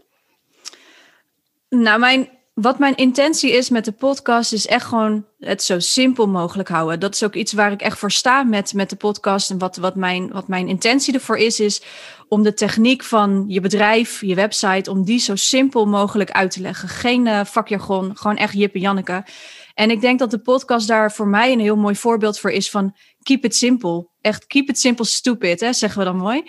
Nou, 1.68 1.98
mijn, 1.98 2.28
wat 2.54 2.78
mijn 2.78 2.94
intentie 2.94 3.52
is 3.52 3.68
met 3.68 3.84
de 3.84 3.92
podcast 3.92 4.52
is 4.52 4.66
echt 4.66 4.86
gewoon 4.86 5.26
het 5.38 5.62
zo 5.62 5.78
simpel 5.78 6.28
mogelijk 6.28 6.68
houden. 6.68 7.00
Dat 7.00 7.14
is 7.14 7.22
ook 7.22 7.34
iets 7.34 7.52
waar 7.52 7.72
ik 7.72 7.80
echt 7.80 7.98
voor 7.98 8.10
sta 8.10 8.42
met, 8.42 8.74
met 8.74 8.90
de 8.90 8.96
podcast. 8.96 9.50
En 9.50 9.58
wat, 9.58 9.76
wat, 9.76 9.94
mijn, 9.94 10.32
wat 10.32 10.48
mijn 10.48 10.68
intentie 10.68 11.14
ervoor 11.14 11.36
is, 11.36 11.60
is 11.60 11.82
om 12.28 12.42
de 12.42 12.54
techniek 12.54 13.02
van 13.02 13.44
je 13.48 13.60
bedrijf, 13.60 14.20
je 14.20 14.34
website, 14.34 14.90
om 14.90 15.04
die 15.04 15.18
zo 15.18 15.36
simpel 15.36 15.86
mogelijk 15.86 16.30
uit 16.30 16.50
te 16.50 16.60
leggen. 16.60 16.88
Geen 16.88 17.26
uh, 17.26 17.44
vakjargon, 17.44 18.16
gewoon 18.16 18.36
echt 18.36 18.54
Jip 18.54 18.74
en 18.74 18.80
Janneke. 18.80 19.24
En 19.74 19.90
ik 19.90 20.00
denk 20.00 20.18
dat 20.18 20.30
de 20.30 20.38
podcast 20.38 20.88
daar 20.88 21.12
voor 21.12 21.28
mij 21.28 21.52
een 21.52 21.60
heel 21.60 21.76
mooi 21.76 21.96
voorbeeld 21.96 22.38
voor 22.38 22.50
is 22.50 22.70
van 22.70 22.96
keep 23.22 23.44
it 23.44 23.56
simple. 23.56 24.08
Echt 24.20 24.46
keep 24.46 24.68
it 24.68 24.78
simple 24.78 25.04
stupid, 25.04 25.60
hè, 25.60 25.72
zeggen 25.72 25.98
we 25.98 26.04
dan 26.04 26.16
mooi. 26.16 26.42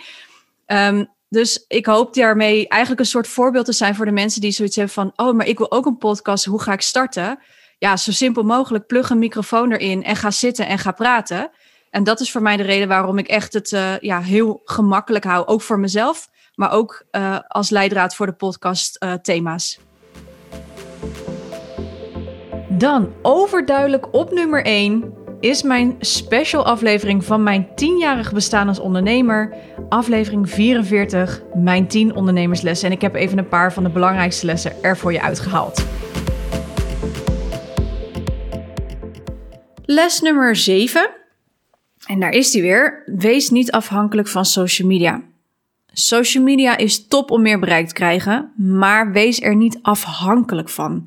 Um, 0.66 1.14
dus 1.28 1.64
ik 1.68 1.86
hoop 1.86 2.14
daarmee 2.14 2.68
eigenlijk 2.68 3.00
een 3.00 3.06
soort 3.06 3.28
voorbeeld 3.28 3.64
te 3.64 3.72
zijn 3.72 3.94
voor 3.94 4.04
de 4.04 4.12
mensen 4.12 4.40
die 4.40 4.50
zoiets 4.50 4.76
hebben 4.76 4.94
van, 4.94 5.12
oh, 5.16 5.34
maar 5.34 5.46
ik 5.46 5.58
wil 5.58 5.70
ook 5.70 5.86
een 5.86 5.98
podcast, 5.98 6.44
hoe 6.44 6.62
ga 6.62 6.72
ik 6.72 6.80
starten? 6.80 7.38
Ja, 7.78 7.96
zo 7.96 8.12
simpel 8.12 8.42
mogelijk, 8.42 8.86
plug 8.86 9.10
een 9.10 9.18
microfoon 9.18 9.72
erin 9.72 10.02
en 10.02 10.16
ga 10.16 10.30
zitten 10.30 10.66
en 10.66 10.78
ga 10.78 10.92
praten. 10.92 11.50
En 11.90 12.04
dat 12.04 12.20
is 12.20 12.30
voor 12.30 12.42
mij 12.42 12.56
de 12.56 12.62
reden 12.62 12.88
waarom 12.88 13.18
ik 13.18 13.28
echt 13.28 13.52
het 13.52 13.72
uh, 13.72 13.98
ja, 13.98 14.20
heel 14.20 14.60
gemakkelijk 14.64 15.24
hou, 15.24 15.46
ook 15.46 15.62
voor 15.62 15.78
mezelf, 15.78 16.28
maar 16.54 16.70
ook 16.70 17.06
uh, 17.12 17.38
als 17.48 17.70
leidraad 17.70 18.14
voor 18.14 18.26
de 18.26 18.32
podcast 18.32 19.02
uh, 19.02 19.12
thema's. 19.12 19.78
Dan 22.68 23.12
overduidelijk 23.22 24.14
op 24.14 24.32
nummer 24.32 24.64
1 24.64 25.14
is 25.40 25.62
mijn 25.62 25.96
special 26.00 26.64
aflevering 26.64 27.24
van 27.24 27.42
mijn 27.42 27.68
10-jarig 27.68 28.32
bestaan 28.32 28.68
als 28.68 28.78
ondernemer. 28.78 29.54
Aflevering 29.88 30.50
44, 30.50 31.42
mijn 31.54 31.88
10 31.88 32.14
ondernemerslessen. 32.14 32.88
En 32.88 32.94
ik 32.94 33.00
heb 33.00 33.14
even 33.14 33.38
een 33.38 33.48
paar 33.48 33.72
van 33.72 33.82
de 33.82 33.90
belangrijkste 33.90 34.46
lessen 34.46 34.82
er 34.82 34.96
voor 34.96 35.12
je 35.12 35.22
uitgehaald. 35.22 35.86
Les 39.84 40.20
nummer 40.20 40.56
7. 40.56 41.10
En 42.06 42.20
daar 42.20 42.32
is 42.32 42.50
die 42.50 42.62
weer. 42.62 43.02
Wees 43.06 43.50
niet 43.50 43.72
afhankelijk 43.72 44.28
van 44.28 44.44
social 44.44 44.88
media. 44.88 45.22
Social 45.92 46.44
media 46.44 46.76
is 46.76 47.06
top 47.06 47.30
om 47.30 47.42
meer 47.42 47.58
bereik 47.58 47.88
te 47.88 47.94
krijgen, 47.94 48.52
maar 48.56 49.12
wees 49.12 49.40
er 49.40 49.56
niet 49.56 49.78
afhankelijk 49.82 50.68
van. 50.68 51.06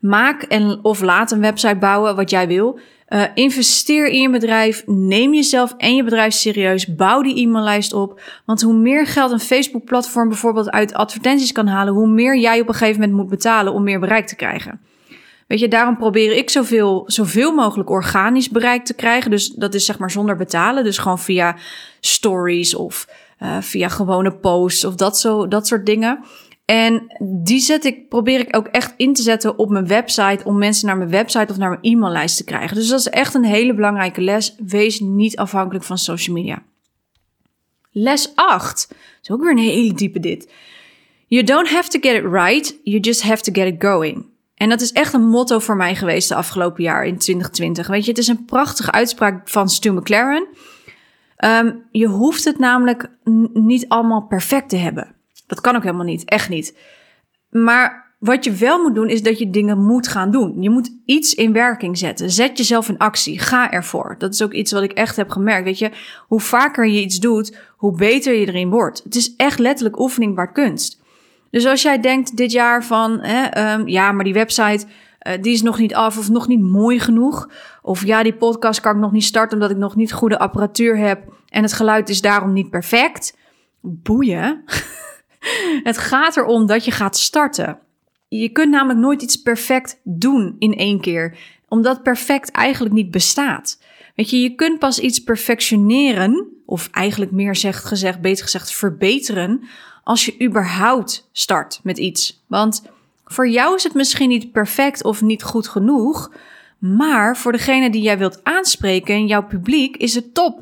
Maak 0.00 0.42
en 0.42 0.78
of 0.82 1.00
laat 1.00 1.30
een 1.30 1.40
website 1.40 1.76
bouwen 1.76 2.16
wat 2.16 2.30
jij 2.30 2.46
wil. 2.46 2.78
Uh, 3.08 3.22
investeer 3.34 4.06
in 4.06 4.20
je 4.20 4.30
bedrijf. 4.30 4.82
Neem 4.86 5.34
jezelf 5.34 5.74
en 5.76 5.94
je 5.94 6.04
bedrijf 6.04 6.32
serieus. 6.32 6.94
Bouw 6.94 7.22
die 7.22 7.46
e-maillijst 7.46 7.92
op. 7.92 8.20
Want 8.44 8.62
hoe 8.62 8.74
meer 8.74 9.06
geld 9.06 9.30
een 9.30 9.40
Facebook-platform 9.40 10.28
bijvoorbeeld 10.28 10.70
uit 10.70 10.94
advertenties 10.94 11.52
kan 11.52 11.66
halen, 11.66 11.94
hoe 11.94 12.08
meer 12.08 12.38
jij 12.38 12.60
op 12.60 12.68
een 12.68 12.74
gegeven 12.74 13.00
moment 13.00 13.18
moet 13.18 13.28
betalen 13.28 13.72
om 13.72 13.82
meer 13.82 14.00
bereik 14.00 14.26
te 14.26 14.36
krijgen. 14.36 14.80
Weet 15.46 15.60
je, 15.60 15.68
daarom 15.68 15.96
probeer 15.96 16.36
ik 16.36 16.50
zoveel, 16.50 17.02
zoveel 17.06 17.54
mogelijk 17.54 17.90
organisch 17.90 18.48
bereik 18.48 18.84
te 18.84 18.94
krijgen. 18.94 19.30
Dus 19.30 19.48
dat 19.48 19.74
is 19.74 19.84
zeg 19.84 19.98
maar 19.98 20.10
zonder 20.10 20.36
betalen. 20.36 20.84
Dus 20.84 20.98
gewoon 20.98 21.18
via 21.18 21.56
stories 22.00 22.74
of 22.74 23.08
uh, 23.42 23.56
via 23.60 23.88
gewone 23.88 24.32
posts 24.32 24.84
of 24.84 24.94
dat, 24.94 25.18
zo, 25.18 25.48
dat 25.48 25.66
soort 25.66 25.86
dingen. 25.86 26.24
En 26.66 27.06
die 27.20 27.60
zet 27.60 27.84
ik, 27.84 28.08
probeer 28.08 28.40
ik 28.40 28.56
ook 28.56 28.66
echt 28.66 28.94
in 28.96 29.14
te 29.14 29.22
zetten 29.22 29.58
op 29.58 29.70
mijn 29.70 29.86
website 29.86 30.44
om 30.44 30.58
mensen 30.58 30.86
naar 30.86 30.96
mijn 30.96 31.10
website 31.10 31.52
of 31.52 31.56
naar 31.56 31.68
mijn 31.68 31.82
e-maillijst 31.82 32.36
te 32.36 32.44
krijgen. 32.44 32.76
Dus 32.76 32.88
dat 32.88 32.98
is 32.98 33.08
echt 33.08 33.34
een 33.34 33.44
hele 33.44 33.74
belangrijke 33.74 34.20
les. 34.20 34.54
Wees 34.66 35.00
niet 35.00 35.36
afhankelijk 35.36 35.84
van 35.84 35.98
social 35.98 36.36
media. 36.36 36.62
Les 37.90 38.32
8. 38.34 38.88
Dat 38.88 38.98
is 39.22 39.30
ook 39.30 39.40
weer 39.40 39.50
een 39.50 39.58
hele 39.58 39.94
diepe 39.94 40.20
dit. 40.20 40.52
You 41.26 41.44
don't 41.44 41.68
have 41.68 41.88
to 41.88 41.98
get 42.00 42.24
it 42.24 42.32
right, 42.32 42.78
you 42.82 43.00
just 43.00 43.22
have 43.22 43.42
to 43.42 43.52
get 43.52 43.74
it 43.74 43.84
going. 43.84 44.26
En 44.54 44.68
dat 44.68 44.80
is 44.80 44.92
echt 44.92 45.12
een 45.12 45.28
motto 45.28 45.58
voor 45.58 45.76
mij 45.76 45.94
geweest 45.94 46.28
de 46.28 46.34
afgelopen 46.34 46.82
jaar 46.82 47.04
in 47.04 47.18
2020. 47.18 47.86
Weet 47.86 48.04
je, 48.04 48.10
het 48.10 48.20
is 48.20 48.28
een 48.28 48.44
prachtige 48.44 48.92
uitspraak 48.92 49.48
van 49.48 49.68
Stu 49.68 49.92
McLaren. 49.92 50.46
Um, 51.44 51.82
je 51.90 52.06
hoeft 52.06 52.44
het 52.44 52.58
namelijk 52.58 53.10
niet 53.52 53.88
allemaal 53.88 54.22
perfect 54.22 54.68
te 54.68 54.76
hebben. 54.76 55.15
Dat 55.46 55.60
kan 55.60 55.76
ook 55.76 55.82
helemaal 55.82 56.04
niet, 56.04 56.24
echt 56.24 56.48
niet. 56.48 56.78
Maar 57.50 58.06
wat 58.18 58.44
je 58.44 58.52
wel 58.52 58.82
moet 58.82 58.94
doen, 58.94 59.08
is 59.08 59.22
dat 59.22 59.38
je 59.38 59.50
dingen 59.50 59.84
moet 59.84 60.08
gaan 60.08 60.30
doen. 60.30 60.62
Je 60.62 60.70
moet 60.70 60.90
iets 61.04 61.34
in 61.34 61.52
werking 61.52 61.98
zetten. 61.98 62.30
Zet 62.30 62.58
jezelf 62.58 62.88
in 62.88 62.98
actie. 62.98 63.38
Ga 63.38 63.70
ervoor. 63.70 64.14
Dat 64.18 64.32
is 64.32 64.42
ook 64.42 64.52
iets 64.52 64.72
wat 64.72 64.82
ik 64.82 64.92
echt 64.92 65.16
heb 65.16 65.30
gemerkt. 65.30 65.64
Weet 65.64 65.78
je, 65.78 65.90
hoe 66.26 66.40
vaker 66.40 66.86
je 66.86 67.00
iets 67.00 67.18
doet, 67.18 67.58
hoe 67.76 67.96
beter 67.96 68.34
je 68.34 68.46
erin 68.46 68.70
wordt. 68.70 69.02
Het 69.04 69.14
is 69.14 69.36
echt 69.36 69.58
letterlijk 69.58 69.98
oefening 69.98 70.34
waar 70.34 70.52
kunst. 70.52 71.02
Dus 71.50 71.66
als 71.66 71.82
jij 71.82 72.00
denkt 72.00 72.36
dit 72.36 72.52
jaar 72.52 72.84
van, 72.84 73.20
hè, 73.20 73.74
um, 73.74 73.88
ja, 73.88 74.12
maar 74.12 74.24
die 74.24 74.32
website, 74.32 74.86
eh, 75.18 75.42
die 75.42 75.52
is 75.52 75.62
nog 75.62 75.78
niet 75.78 75.94
af 75.94 76.18
of 76.18 76.28
nog 76.28 76.48
niet 76.48 76.62
mooi 76.62 77.00
genoeg. 77.00 77.50
Of 77.82 78.04
ja, 78.04 78.22
die 78.22 78.34
podcast 78.34 78.80
kan 78.80 78.94
ik 78.94 79.00
nog 79.00 79.12
niet 79.12 79.24
starten 79.24 79.56
omdat 79.56 79.70
ik 79.70 79.76
nog 79.76 79.96
niet 79.96 80.12
goede 80.12 80.38
apparatuur 80.38 80.98
heb 80.98 81.32
en 81.48 81.62
het 81.62 81.72
geluid 81.72 82.08
is 82.08 82.20
daarom 82.20 82.52
niet 82.52 82.70
perfect. 82.70 83.36
Boeien. 83.80 84.64
het 85.82 85.98
gaat 85.98 86.36
erom 86.36 86.66
dat 86.66 86.84
je 86.84 86.90
gaat 86.90 87.16
starten. 87.16 87.78
Je 88.28 88.48
kunt 88.48 88.70
namelijk 88.70 89.00
nooit 89.00 89.22
iets 89.22 89.36
perfect 89.36 90.00
doen 90.04 90.56
in 90.58 90.74
één 90.74 91.00
keer, 91.00 91.38
omdat 91.68 92.02
perfect 92.02 92.50
eigenlijk 92.50 92.94
niet 92.94 93.10
bestaat. 93.10 93.78
Weet 94.14 94.30
je, 94.30 94.40
je 94.40 94.54
kunt 94.54 94.78
pas 94.78 94.98
iets 94.98 95.18
perfectioneren, 95.18 96.48
of 96.66 96.88
eigenlijk 96.90 97.30
meer 97.30 97.56
zegt 97.56 97.84
gezegd, 97.84 98.20
beter 98.20 98.44
gezegd, 98.44 98.72
verbeteren, 98.72 99.62
als 100.04 100.24
je 100.24 100.42
überhaupt 100.42 101.28
start 101.32 101.80
met 101.82 101.98
iets. 101.98 102.42
Want 102.46 102.82
voor 103.24 103.48
jou 103.48 103.74
is 103.74 103.82
het 103.82 103.94
misschien 103.94 104.28
niet 104.28 104.52
perfect 104.52 105.04
of 105.04 105.22
niet 105.22 105.42
goed 105.42 105.68
genoeg, 105.68 106.32
maar 106.78 107.36
voor 107.36 107.52
degene 107.52 107.90
die 107.90 108.02
jij 108.02 108.18
wilt 108.18 108.40
aanspreken 108.42 109.14
en 109.14 109.26
jouw 109.26 109.46
publiek 109.46 109.96
is 109.96 110.14
het 110.14 110.34
top. 110.34 110.60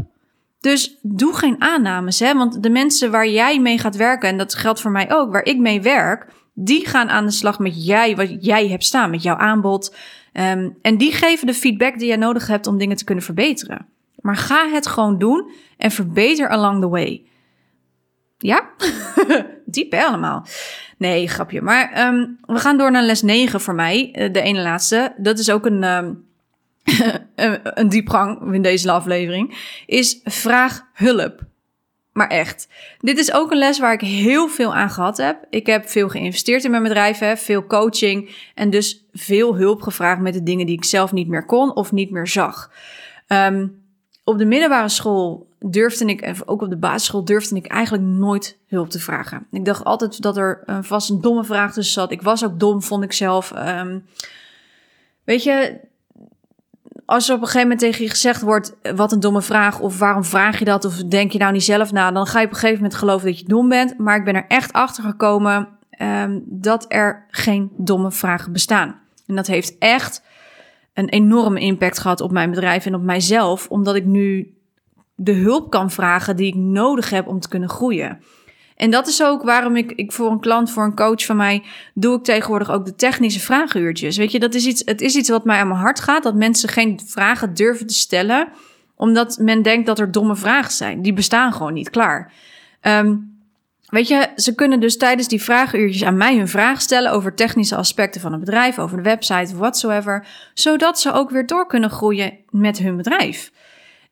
Dus 0.65 0.99
doe 1.03 1.35
geen 1.35 1.61
aannames, 1.63 2.19
hè? 2.19 2.35
want 2.35 2.63
de 2.63 2.71
mensen 2.71 3.11
waar 3.11 3.29
jij 3.29 3.61
mee 3.61 3.79
gaat 3.79 3.97
werken, 3.97 4.29
en 4.29 4.37
dat 4.39 4.55
geldt 4.55 4.81
voor 4.81 4.91
mij 4.91 5.13
ook, 5.13 5.33
waar 5.33 5.45
ik 5.45 5.59
mee 5.59 5.83
werk, 5.83 6.27
die 6.55 6.87
gaan 6.87 7.09
aan 7.09 7.25
de 7.25 7.33
slag 7.33 7.59
met 7.59 7.87
jij, 7.87 8.17
wat 8.17 8.45
jij 8.45 8.69
hebt 8.69 8.85
staan, 8.85 9.11
met 9.11 9.23
jouw 9.23 9.37
aanbod. 9.37 9.97
Ehm, 10.33 10.71
en 10.83 10.97
die 10.97 11.13
geven 11.13 11.47
de 11.47 11.55
feedback 11.55 11.99
die 11.99 12.09
jij 12.09 12.17
nodig 12.17 12.47
hebt 12.47 12.67
om 12.67 12.79
dingen 12.79 12.97
te 12.97 13.05
kunnen 13.05 13.25
verbeteren. 13.25 13.87
Maar 14.17 14.37
ga 14.37 14.69
het 14.69 14.87
gewoon 14.87 15.19
doen 15.19 15.51
en 15.77 15.91
verbeter 15.91 16.49
along 16.49 16.81
the 16.81 16.89
way. 16.89 17.27
Ja? 18.39 18.71
Diep 19.67 19.95
allemaal. 19.95 20.47
Nee, 20.99 21.29
grapje. 21.29 21.63
Maar 21.63 21.93
ehm, 21.93 22.27
we 22.41 22.59
gaan 22.59 22.79
door 22.79 22.91
naar 22.91 23.03
les 23.03 23.23
9 23.23 23.61
voor 23.61 23.75
mij. 23.75 24.11
Eh, 24.13 24.33
de 24.33 24.41
ene 24.41 24.61
laatste. 24.61 25.15
Dat 25.17 25.39
is 25.39 25.51
ook 25.51 25.67
een, 25.67 25.85
um, 25.85 26.24
een 27.75 27.89
diepgang 27.89 28.55
in 28.55 28.63
deze 28.63 28.91
aflevering. 28.91 29.57
Is 29.87 30.21
vraag 30.25 30.87
hulp. 30.93 31.43
Maar 32.13 32.29
echt. 32.29 32.69
Dit 32.99 33.19
is 33.19 33.33
ook 33.33 33.51
een 33.51 33.59
les 33.59 33.79
waar 33.79 33.93
ik 33.93 34.01
heel 34.01 34.49
veel 34.49 34.75
aan 34.75 34.91
gehad 34.91 35.17
heb. 35.17 35.47
Ik 35.51 35.67
heb 35.67 35.89
veel 35.89 36.09
geïnvesteerd 36.09 36.65
in 36.65 36.71
mijn 36.71 36.83
bedrijf, 36.83 37.19
hè, 37.19 37.37
veel 37.37 37.67
coaching 37.67 38.37
en 38.55 38.71
dus 38.71 39.05
veel 39.13 39.57
hulp 39.57 39.83
gevraagd 39.83 40.21
met 40.21 40.35
de 40.35 40.43
dingen 40.43 40.67
die 40.67 40.77
ik 40.77 40.85
zelf 40.85 41.13
niet 41.13 41.29
meer 41.29 41.45
kon 41.45 41.75
of 41.75 41.93
niet 41.93 42.11
meer 42.11 42.27
zag. 42.27 42.73
Um, 43.29 43.83
op 44.25 44.39
de 44.39 44.45
middelbare 44.45 44.89
school 44.89 45.49
durfde 45.61 46.05
ik, 46.05 46.43
ook 46.45 46.63
op 46.63 46.71
de 46.71 46.77
basisschool 46.77 47.25
durfde 47.25 47.57
ik 47.57 47.67
eigenlijk 47.67 48.05
nooit 48.05 48.59
hulp 48.69 48.91
te 48.91 49.01
vragen. 49.01 49.47
Ik 49.51 49.65
dacht 49.65 49.85
altijd 49.85 50.23
dat 50.23 50.37
er 50.37 50.65
vast 50.81 51.11
een 51.11 51.21
domme 51.21 51.45
vraag 51.45 51.73
tussen 51.73 51.95
zat. 51.95 52.11
Ik 52.11 52.23
was 52.23 52.45
ook 52.45 52.61
dom, 52.61 52.83
vond 52.83 53.05
ik 53.05 53.13
zelf. 53.13 53.53
Um, 53.57 54.07
weet 55.25 55.43
je, 55.43 55.81
als 57.07 57.29
er 57.29 57.35
op 57.35 57.41
een 57.41 57.47
gegeven 57.47 57.69
moment 57.69 57.81
tegen 57.81 58.05
je 58.05 58.11
gezegd 58.11 58.43
wordt: 58.43 58.77
wat 58.95 59.13
een 59.13 59.21
domme 59.21 59.43
vraag, 59.43 59.81
of 59.81 59.99
waarom 59.99 60.25
vraag 60.25 60.59
je 60.59 60.65
dat, 60.65 60.85
of 60.85 60.95
denk 60.95 61.33
je 61.33 61.39
nou 61.39 61.53
niet 61.53 61.65
zelf 61.65 61.93
na, 61.93 62.11
dan 62.11 62.27
ga 62.27 62.39
je 62.39 62.47
op 62.47 62.53
een 62.53 62.59
gegeven 62.59 62.83
moment 62.83 62.99
geloven 62.99 63.27
dat 63.27 63.39
je 63.39 63.45
dom 63.45 63.69
bent. 63.69 63.99
Maar 63.99 64.17
ik 64.17 64.25
ben 64.25 64.35
er 64.35 64.45
echt 64.49 64.73
achter 64.73 65.05
gekomen 65.05 65.69
um, 65.99 66.43
dat 66.47 66.85
er 66.89 67.27
geen 67.31 67.71
domme 67.77 68.11
vragen 68.11 68.53
bestaan. 68.53 69.01
En 69.27 69.35
dat 69.35 69.47
heeft 69.47 69.79
echt 69.79 70.23
een 70.95 71.09
enorme 71.09 71.61
impact 71.61 71.99
gehad 71.99 72.21
op 72.21 72.33
mijn 72.33 72.51
bedrijf 72.51 72.87
en 72.87 72.95
op 72.95 73.03
mijzelf, 73.03 73.69
omdat 73.69 73.95
ik 73.95 74.05
nu 74.05 74.55
de 75.15 75.33
hulp 75.33 75.71
kan 75.71 75.91
vragen 75.91 76.37
die 76.37 76.47
ik 76.47 76.55
nodig 76.55 77.11
heb 77.11 77.27
om 77.27 77.41
te 77.41 77.49
kunnen 77.49 77.69
groeien. 77.69 78.19
En 78.77 78.91
dat 78.91 79.07
is 79.07 79.23
ook 79.23 79.43
waarom 79.43 79.77
ik, 79.77 79.93
ik 79.93 80.13
voor 80.13 80.31
een 80.31 80.41
klant, 80.41 80.71
voor 80.71 80.85
een 80.85 80.97
coach 80.97 81.25
van 81.25 81.37
mij, 81.37 81.63
doe 81.95 82.17
ik 82.17 82.25
tegenwoordig 82.25 82.71
ook 82.71 82.85
de 82.85 82.95
technische 82.95 83.41
vraaguurtjes. 83.41 84.17
Weet 84.17 84.33
je, 84.33 84.39
dat 84.39 84.55
is 84.55 84.67
iets, 84.67 84.83
het 84.85 85.01
is 85.01 85.15
iets 85.15 85.29
wat 85.29 85.45
mij 85.45 85.59
aan 85.59 85.69
mijn 85.69 85.81
hart 85.81 86.01
gaat, 86.01 86.23
dat 86.23 86.35
mensen 86.35 86.69
geen 86.69 87.01
vragen 87.07 87.55
durven 87.55 87.87
te 87.87 87.95
stellen, 87.95 88.49
omdat 88.97 89.39
men 89.39 89.63
denkt 89.63 89.87
dat 89.87 89.99
er 89.99 90.13
domme 90.13 90.37
vragen 90.37 90.73
zijn. 90.73 91.03
Die 91.03 91.13
bestaan 91.13 91.53
gewoon 91.53 91.73
niet, 91.73 91.91
klaar. 91.91 92.33
Um, 92.83 93.33
Weet 93.95 94.09
je, 94.09 94.29
ze 94.37 94.55
kunnen 94.55 94.81
dus 94.81 94.97
tijdens 94.97 95.29
die 95.29 95.43
vraaguurtjes 95.43 96.05
aan 96.05 96.17
mij 96.17 96.37
hun 96.37 96.49
vraag 96.49 96.81
stellen 96.81 97.13
over 97.13 97.35
technische 97.35 97.77
aspecten 97.77 98.21
van 98.21 98.31
het 98.31 98.41
bedrijf, 98.41 98.79
over 98.79 98.97
de 98.97 99.03
website, 99.03 99.57
whatsoever, 99.57 100.27
zodat 100.55 101.01
ze 101.01 101.13
ook 101.13 101.31
weer 101.31 101.47
door 101.47 101.67
kunnen 101.67 101.91
groeien 101.91 102.39
met 102.51 102.79
hun 102.79 102.97
bedrijf. 102.97 103.53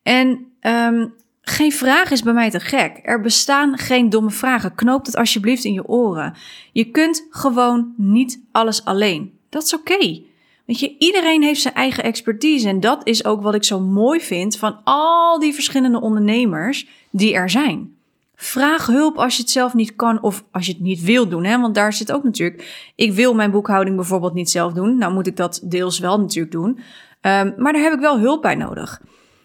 En 0.02 0.52
um, 0.60 1.14
geen 1.42 1.72
vraag 1.72 2.10
is 2.10 2.22
bij 2.22 2.32
mij 2.32 2.50
te 2.50 2.60
gek. 2.60 3.00
Er 3.02 3.20
bestaan 3.20 3.78
geen 3.78 4.10
domme 4.10 4.30
vragen. 4.30 4.74
Knoop 4.74 5.06
het 5.06 5.16
alsjeblieft 5.16 5.64
in 5.64 5.72
je 5.72 5.88
oren. 5.88 6.34
Je 6.72 6.84
kunt 6.84 7.26
gewoon 7.30 7.94
niet 7.96 8.40
alles 8.52 8.84
alleen. 8.84 9.32
Dat 9.48 9.62
is 9.62 9.74
oké. 9.74 10.20
Weet 10.64 10.80
je, 10.80 10.94
iedereen 10.98 11.42
heeft 11.42 11.60
zijn 11.60 11.74
eigen 11.74 12.04
expertise. 12.04 12.68
En 12.68 12.80
dat 12.80 13.06
is 13.06 13.24
ook 13.24 13.42
wat 13.42 13.54
ik 13.54 13.64
zo 13.64 13.80
mooi 13.80 14.20
vind 14.20 14.56
van 14.56 14.80
al 14.84 15.38
die 15.38 15.54
verschillende 15.54 16.00
ondernemers 16.00 16.86
die 17.10 17.34
er 17.34 17.50
zijn. 17.50 17.94
Vraag 18.36 18.86
hulp 18.86 19.16
als 19.16 19.36
je 19.36 19.42
het 19.42 19.50
zelf 19.50 19.74
niet 19.74 19.96
kan 19.96 20.22
of 20.22 20.44
als 20.50 20.66
je 20.66 20.72
het 20.72 20.80
niet 20.80 21.02
wil 21.02 21.28
doen. 21.28 21.44
Hè? 21.44 21.60
Want 21.60 21.74
daar 21.74 21.92
zit 21.92 22.12
ook 22.12 22.24
natuurlijk. 22.24 22.90
Ik 22.94 23.12
wil 23.12 23.34
mijn 23.34 23.50
boekhouding 23.50 23.96
bijvoorbeeld 23.96 24.34
niet 24.34 24.50
zelf 24.50 24.72
doen. 24.72 24.98
Nou 24.98 25.12
moet 25.12 25.26
ik 25.26 25.36
dat 25.36 25.60
deels 25.62 25.98
wel 25.98 26.20
natuurlijk 26.20 26.52
doen. 26.52 26.70
Um, 26.70 27.54
maar 27.56 27.72
daar 27.72 27.82
heb 27.82 27.92
ik 27.92 28.00
wel 28.00 28.18
hulp 28.18 28.42
bij 28.42 28.54
nodig. 28.54 29.00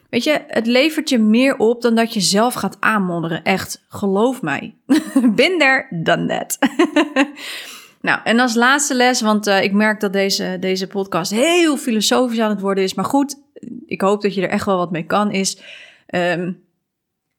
Weet 0.09 0.23
je, 0.23 0.43
het 0.47 0.67
levert 0.67 1.09
je 1.09 1.19
meer 1.19 1.57
op 1.57 1.81
dan 1.81 1.95
dat 1.95 2.13
je 2.13 2.21
zelf 2.21 2.53
gaat 2.53 2.77
aanmodderen. 2.79 3.43
Echt, 3.43 3.85
geloof 3.87 4.41
mij. 4.41 4.75
Bin 5.35 5.59
there, 5.59 5.87
done 5.89 6.25
that. 6.25 6.57
nou, 8.07 8.19
en 8.23 8.39
als 8.39 8.55
laatste 8.55 8.95
les, 8.95 9.21
want 9.21 9.47
uh, 9.47 9.63
ik 9.63 9.73
merk 9.73 9.99
dat 9.99 10.13
deze, 10.13 10.57
deze 10.59 10.87
podcast 10.87 11.31
heel 11.31 11.77
filosofisch 11.77 12.39
aan 12.39 12.49
het 12.49 12.61
worden 12.61 12.83
is. 12.83 12.93
Maar 12.93 13.05
goed, 13.05 13.41
ik 13.85 14.01
hoop 14.01 14.21
dat 14.21 14.33
je 14.33 14.41
er 14.41 14.49
echt 14.49 14.65
wel 14.65 14.77
wat 14.77 14.91
mee 14.91 15.05
kan, 15.05 15.31
is 15.31 15.61
um, 16.15 16.63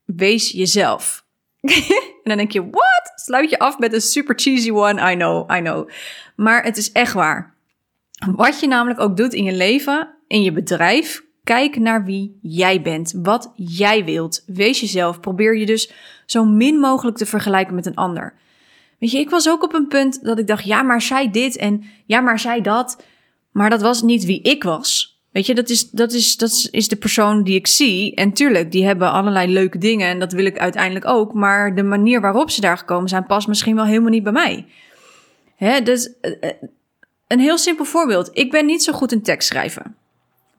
wees 0.05 0.51
jezelf. 0.51 1.25
en 2.23 2.23
dan 2.23 2.37
denk 2.37 2.53
je, 2.53 2.61
what? 2.71 3.13
Sluit 3.15 3.51
je 3.51 3.59
af 3.59 3.79
met 3.79 3.93
een 3.93 4.01
super 4.01 4.39
cheesy 4.39 4.71
one. 4.71 5.13
I 5.13 5.15
know, 5.15 5.51
I 5.57 5.61
know. 5.61 5.89
Maar 6.37 6.63
het 6.63 6.77
is 6.77 6.93
echt 6.93 7.13
waar. 7.13 7.55
Wat 8.37 8.61
je 8.61 8.67
namelijk 8.67 9.01
ook 9.01 9.17
doet 9.17 9.33
in 9.33 9.45
je 9.45 9.53
leven, 9.53 10.15
in 10.27 10.43
je 10.43 10.53
bedrijf, 10.53 11.27
kijk 11.49 11.79
naar 11.79 12.05
wie 12.05 12.39
jij 12.43 12.83
bent, 12.83 13.15
wat 13.23 13.53
jij 13.57 14.05
wilt. 14.05 14.43
Wees 14.47 14.81
jezelf. 14.81 15.21
Probeer 15.21 15.57
je 15.57 15.67
dus 15.67 15.93
zo 16.27 16.45
min 16.45 16.79
mogelijk 16.79 17.17
te 17.17 17.27
vergelijken 17.27 17.75
met 17.75 17.87
een 17.87 17.95
ander. 17.95 18.35
Weet 18.99 19.11
je, 19.11 19.19
ik 19.19 19.31
was 19.31 19.49
ook 19.49 19.63
op 19.63 19.75
een 19.75 19.89
punt 19.89 20.25
dat 20.25 20.39
ik 20.39 20.47
dacht, 20.47 20.65
ja, 20.65 20.83
maar 20.83 21.03
zij 21.03 21.31
dit 21.31 21.57
en 21.57 21.85
ja, 22.07 22.21
maar 22.21 22.39
zij 22.39 22.61
dat. 22.61 23.03
Maar 23.53 23.71
dat 23.71 23.83
was 23.83 24.03
niet 24.03 24.25
wie 24.25 24.43
ik 24.43 24.63
was. 24.63 25.21
Weet 25.33 25.47
je, 25.47 25.55
dat 25.55 25.69
is, 25.69 25.91
dat, 25.91 26.13
is, 26.13 26.37
dat 26.37 26.69
is 26.71 26.89
de 26.89 26.97
persoon 26.97 27.43
die 27.43 27.55
ik 27.55 27.67
zie. 27.67 28.15
En 28.15 28.33
tuurlijk, 28.33 28.73
die 28.73 28.85
hebben 28.85 29.13
allerlei 29.13 29.53
leuke 29.53 29.79
dingen 29.79 30.09
en 30.09 30.19
dat 30.19 30.33
wil 30.33 30.45
ik 30.45 30.59
uiteindelijk 30.59 31.07
ook. 31.07 31.33
Maar 31.33 31.75
de 31.75 31.83
manier 31.83 32.21
waarop 32.21 32.51
ze 32.51 32.61
daar 32.61 32.79
gekomen 32.79 33.09
zijn, 33.09 33.27
past 33.27 33.49
misschien 33.49 33.75
wel 33.75 33.85
helemaal 33.85 34.11
niet 34.11 34.23
bij 34.23 34.33
mij. 34.33 34.67
Hè, 35.57 35.83
dus 35.83 36.21
eh, 36.21 36.33
eh, 36.41 36.51
een 37.27 37.41
heel 37.41 37.59
simpel 37.59 37.85
voorbeeld. 37.85 38.31
Ik 38.33 38.51
ben 38.51 38.67
niet 38.67 38.83
zo 38.83 38.93
goed 38.93 39.13
in 39.13 39.23
tekst 39.23 39.49
schrijven. 39.49 39.97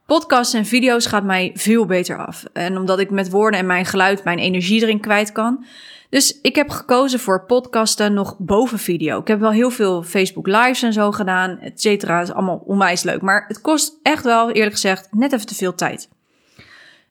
Podcasts 0.09 0.53
en 0.53 0.65
video's 0.65 1.05
gaat 1.05 1.23
mij 1.23 1.51
veel 1.53 1.85
beter 1.85 2.25
af. 2.25 2.43
En 2.53 2.77
omdat 2.77 2.99
ik 2.99 3.09
met 3.09 3.29
woorden 3.29 3.59
en 3.59 3.65
mijn 3.65 3.85
geluid 3.85 4.23
mijn 4.23 4.39
energie 4.39 4.81
erin 4.81 4.99
kwijt 4.99 5.31
kan, 5.31 5.65
dus 6.09 6.39
ik 6.41 6.55
heb 6.55 6.69
gekozen 6.69 7.19
voor 7.19 7.45
podcasten 7.45 8.13
nog 8.13 8.35
boven 8.37 8.79
video. 8.79 9.19
Ik 9.19 9.27
heb 9.27 9.39
wel 9.39 9.51
heel 9.51 9.69
veel 9.69 10.03
Facebook 10.03 10.47
lives 10.47 10.83
en 10.83 10.93
zo 10.93 11.11
gedaan, 11.11 11.59
et 11.59 11.81
cetera. 11.81 12.21
Is 12.21 12.31
allemaal 12.31 12.63
onwijs 12.65 13.03
leuk. 13.03 13.21
Maar 13.21 13.45
het 13.47 13.61
kost 13.61 13.99
echt 14.03 14.23
wel, 14.23 14.51
eerlijk 14.51 14.73
gezegd, 14.73 15.07
net 15.11 15.33
even 15.33 15.45
te 15.45 15.55
veel 15.55 15.75
tijd. 15.75 16.09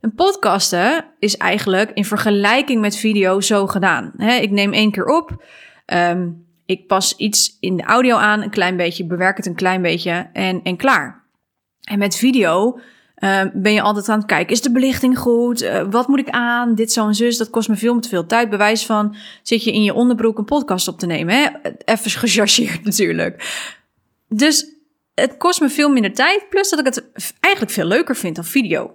Een 0.00 0.14
podcasten 0.14 1.04
is 1.18 1.36
eigenlijk 1.36 1.90
in 1.90 2.04
vergelijking 2.04 2.80
met 2.80 2.96
video 2.96 3.40
zo 3.40 3.66
gedaan. 3.66 4.12
ik 4.18 4.50
neem 4.50 4.72
één 4.72 4.90
keer 4.90 5.06
op. 5.06 5.44
Um, 5.86 6.46
ik 6.66 6.86
pas 6.86 7.16
iets 7.16 7.56
in 7.60 7.76
de 7.76 7.82
audio 7.82 8.16
aan, 8.16 8.42
een 8.42 8.50
klein 8.50 8.76
beetje, 8.76 9.06
bewerk 9.06 9.36
het 9.36 9.46
een 9.46 9.54
klein 9.54 9.82
beetje 9.82 10.30
en, 10.32 10.60
en 10.62 10.76
klaar. 10.76 11.17
En 11.88 11.98
met 11.98 12.16
video 12.16 12.78
uh, 13.18 13.40
ben 13.52 13.72
je 13.72 13.82
altijd 13.82 14.08
aan 14.08 14.18
het 14.18 14.26
kijken, 14.26 14.52
is 14.52 14.60
de 14.60 14.72
belichting 14.72 15.18
goed? 15.18 15.62
Uh, 15.62 15.82
wat 15.90 16.08
moet 16.08 16.18
ik 16.18 16.28
aan? 16.28 16.74
Dit, 16.74 16.92
zo 16.92 17.06
en 17.06 17.14
zus. 17.14 17.36
Dat 17.36 17.50
kost 17.50 17.68
me 17.68 17.76
veel 17.76 18.00
te 18.00 18.08
veel 18.08 18.26
tijd. 18.26 18.50
Bewijs 18.50 18.86
van, 18.86 19.16
zit 19.42 19.64
je 19.64 19.72
in 19.72 19.82
je 19.82 19.94
onderbroek 19.94 20.38
een 20.38 20.44
podcast 20.44 20.88
op 20.88 20.98
te 20.98 21.06
nemen? 21.06 21.34
Hè? 21.34 21.48
Even 21.84 22.10
gechargeerd 22.10 22.84
natuurlijk. 22.90 23.66
Dus 24.28 24.66
het 25.14 25.36
kost 25.36 25.60
me 25.60 25.68
veel 25.68 25.88
minder 25.88 26.14
tijd. 26.14 26.46
Plus 26.50 26.70
dat 26.70 26.78
ik 26.78 26.84
het 26.84 27.04
eigenlijk 27.40 27.74
veel 27.74 27.84
leuker 27.84 28.16
vind 28.16 28.36
dan 28.36 28.44
video. 28.44 28.92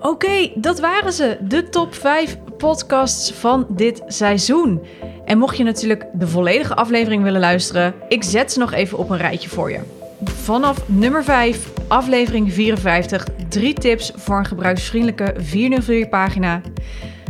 Oké, 0.00 0.52
dat 0.54 0.80
waren 0.80 1.12
ze. 1.12 1.38
De 1.40 1.68
top 1.68 1.94
5 1.94 2.36
podcasts 2.58 3.32
van 3.32 3.66
dit 3.68 4.02
seizoen. 4.06 4.86
En 5.24 5.38
mocht 5.38 5.56
je 5.56 5.64
natuurlijk 5.64 6.06
de 6.12 6.28
volledige 6.28 6.74
aflevering 6.74 7.22
willen 7.22 7.40
luisteren, 7.40 7.94
ik 8.08 8.22
zet 8.22 8.52
ze 8.52 8.58
nog 8.58 8.72
even 8.72 8.98
op 8.98 9.10
een 9.10 9.16
rijtje 9.16 9.48
voor 9.48 9.70
je. 9.70 9.97
Vanaf 10.24 10.88
nummer 10.88 11.24
5, 11.24 11.72
aflevering 11.88 12.52
54, 12.52 13.26
drie 13.48 13.74
tips 13.74 14.12
voor 14.14 14.38
een 14.38 14.46
gebruiksvriendelijke 14.46 15.34
404 15.36 16.08
pagina. 16.08 16.60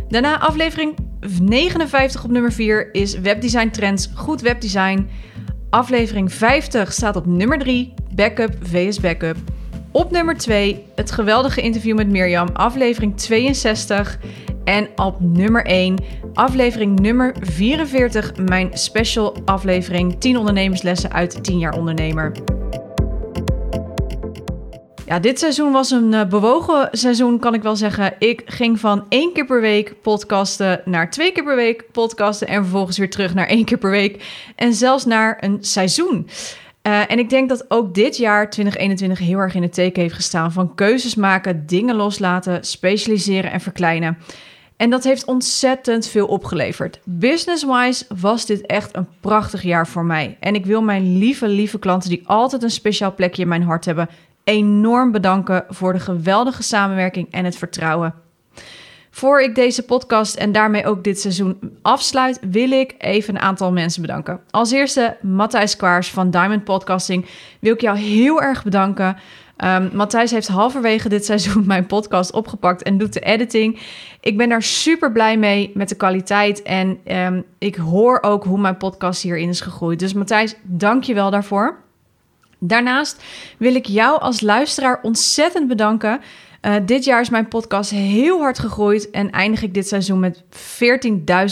Daarna 0.07 0.39
aflevering 0.39 0.97
59 1.41 2.23
op 2.23 2.31
nummer 2.31 2.51
4 2.51 2.93
is 2.93 3.19
webdesign 3.19 3.69
trends, 3.69 4.09
goed 4.15 4.41
webdesign. 4.41 5.09
Aflevering 5.69 6.33
50 6.33 6.93
staat 6.93 7.15
op 7.15 7.25
nummer 7.25 7.59
3, 7.59 7.93
Backup 8.15 8.55
vs 8.61 8.99
Backup. 8.99 9.37
Op 9.91 10.11
nummer 10.11 10.37
2, 10.37 10.85
het 10.95 11.11
geweldige 11.11 11.61
interview 11.61 11.95
met 11.95 12.09
Mirjam, 12.09 12.47
aflevering 12.53 13.17
62. 13.17 14.19
En 14.63 14.87
op 14.95 15.15
nummer 15.19 15.65
1, 15.65 16.03
aflevering 16.33 16.99
nummer 16.99 17.35
44, 17.39 18.35
mijn 18.35 18.69
special 18.73 19.35
aflevering 19.45 20.19
10 20.19 20.37
ondernemerslessen 20.37 21.11
uit 21.11 21.43
10 21.43 21.59
jaar 21.59 21.73
ondernemer. 21.73 22.31
Ja, 25.09 25.19
dit 25.19 25.39
seizoen 25.39 25.71
was 25.71 25.91
een 25.91 26.11
uh, 26.11 26.25
bewogen 26.25 26.87
seizoen, 26.91 27.39
kan 27.39 27.53
ik 27.53 27.61
wel 27.61 27.75
zeggen. 27.75 28.13
Ik 28.19 28.41
ging 28.45 28.79
van 28.79 29.05
één 29.09 29.33
keer 29.33 29.45
per 29.45 29.61
week 29.61 30.01
podcasten 30.01 30.81
naar 30.85 31.11
twee 31.11 31.31
keer 31.31 31.43
per 31.43 31.55
week 31.55 31.91
podcasten 31.91 32.47
en 32.47 32.61
vervolgens 32.61 32.97
weer 32.97 33.09
terug 33.09 33.33
naar 33.33 33.47
één 33.47 33.65
keer 33.65 33.77
per 33.77 33.89
week 33.89 34.23
en 34.55 34.73
zelfs 34.73 35.05
naar 35.05 35.37
een 35.39 35.57
seizoen. 35.61 36.27
Uh, 36.83 37.11
en 37.11 37.19
ik 37.19 37.29
denk 37.29 37.49
dat 37.49 37.65
ook 37.67 37.93
dit 37.93 38.17
jaar 38.17 38.49
2021 38.49 39.19
heel 39.19 39.37
erg 39.37 39.55
in 39.55 39.61
het 39.61 39.73
teken 39.73 40.01
heeft 40.01 40.15
gestaan 40.15 40.51
van 40.51 40.75
keuzes 40.75 41.15
maken, 41.15 41.65
dingen 41.65 41.95
loslaten, 41.95 42.63
specialiseren 42.63 43.51
en 43.51 43.61
verkleinen. 43.61 44.17
En 44.77 44.89
dat 44.89 45.03
heeft 45.03 45.25
ontzettend 45.25 46.07
veel 46.07 46.27
opgeleverd. 46.27 46.99
Business-wise 47.03 48.05
was 48.21 48.45
dit 48.45 48.65
echt 48.65 48.95
een 48.95 49.07
prachtig 49.19 49.61
jaar 49.61 49.87
voor 49.87 50.05
mij. 50.05 50.37
En 50.39 50.55
ik 50.55 50.65
wil 50.65 50.81
mijn 50.81 51.17
lieve, 51.17 51.47
lieve 51.47 51.79
klanten 51.79 52.09
die 52.09 52.21
altijd 52.25 52.63
een 52.63 52.71
speciaal 52.71 53.13
plekje 53.13 53.41
in 53.41 53.47
mijn 53.47 53.63
hart 53.63 53.85
hebben, 53.85 54.09
enorm 54.43 55.11
bedanken 55.11 55.65
voor 55.69 55.93
de 55.93 55.99
geweldige 55.99 56.63
samenwerking 56.63 57.31
en 57.31 57.45
het 57.45 57.57
vertrouwen. 57.57 58.13
Voor 59.11 59.41
ik 59.41 59.55
deze 59.55 59.85
podcast 59.85 60.35
en 60.35 60.51
daarmee 60.51 60.85
ook 60.85 61.03
dit 61.03 61.19
seizoen 61.19 61.59
afsluit, 61.81 62.39
wil 62.51 62.71
ik 62.71 62.95
even 62.97 63.35
een 63.35 63.41
aantal 63.41 63.71
mensen 63.71 64.01
bedanken. 64.01 64.39
Als 64.49 64.71
eerste 64.71 65.17
Matthijs 65.21 65.75
Kwaars 65.75 66.11
van 66.11 66.31
Diamond 66.31 66.63
Podcasting 66.63 67.25
wil 67.59 67.73
ik 67.73 67.81
jou 67.81 67.97
heel 67.97 68.41
erg 68.41 68.63
bedanken. 68.63 69.17
Um, 69.65 69.89
Matthijs 69.93 70.31
heeft 70.31 70.47
halverwege 70.47 71.09
dit 71.09 71.25
seizoen 71.25 71.65
mijn 71.65 71.85
podcast 71.85 72.31
opgepakt 72.31 72.83
en 72.83 72.97
doet 72.97 73.13
de 73.13 73.19
editing. 73.19 73.79
Ik 74.19 74.37
ben 74.37 74.49
daar 74.49 74.63
super 74.63 75.11
blij 75.11 75.37
mee 75.37 75.71
met 75.73 75.89
de 75.89 75.95
kwaliteit 75.95 76.61
en 76.61 76.99
um, 77.05 77.45
ik 77.57 77.75
hoor 77.75 78.21
ook 78.21 78.43
hoe 78.43 78.59
mijn 78.59 78.77
podcast 78.77 79.21
hierin 79.21 79.49
is 79.49 79.61
gegroeid. 79.61 79.99
Dus 79.99 80.13
Matthijs, 80.13 80.55
dank 80.63 81.03
je 81.03 81.13
wel 81.13 81.31
daarvoor. 81.31 81.77
Daarnaast 82.59 83.23
wil 83.57 83.75
ik 83.75 83.85
jou 83.85 84.19
als 84.19 84.41
luisteraar 84.41 84.99
ontzettend 85.01 85.67
bedanken. 85.67 86.21
Uh, 86.61 86.75
dit 86.85 87.03
jaar 87.03 87.21
is 87.21 87.29
mijn 87.29 87.47
podcast 87.47 87.89
heel 87.89 88.39
hard 88.39 88.59
gegroeid 88.59 89.09
en 89.09 89.29
eindig 89.29 89.61
ik 89.61 89.73
dit 89.73 89.87
seizoen 89.87 90.19
met 90.19 90.43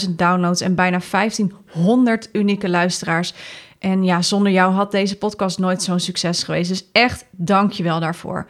14.000 0.06 0.10
downloads 0.10 0.60
en 0.60 0.74
bijna 0.74 1.00
1500 1.10 2.28
unieke 2.32 2.68
luisteraars. 2.68 3.34
En 3.78 4.04
ja, 4.04 4.22
zonder 4.22 4.52
jou 4.52 4.72
had 4.72 4.90
deze 4.90 5.18
podcast 5.18 5.58
nooit 5.58 5.82
zo'n 5.82 6.00
succes 6.00 6.42
geweest. 6.42 6.68
Dus 6.68 6.88
echt 6.92 7.24
dank 7.30 7.72
je 7.72 7.82
wel 7.82 8.00
daarvoor. 8.00 8.46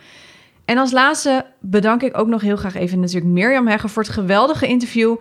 En 0.65 0.79
als 0.79 0.93
laatste 0.93 1.47
bedank 1.61 2.03
ik 2.03 2.19
ook 2.19 2.27
nog 2.27 2.41
heel 2.41 2.57
graag 2.57 2.75
even 2.75 3.01
natuurlijk 3.01 3.33
Mirjam 3.33 3.67
Hegger 3.67 3.89
voor 3.89 4.03
het 4.03 4.13
geweldige 4.13 4.67
interview. 4.67 5.17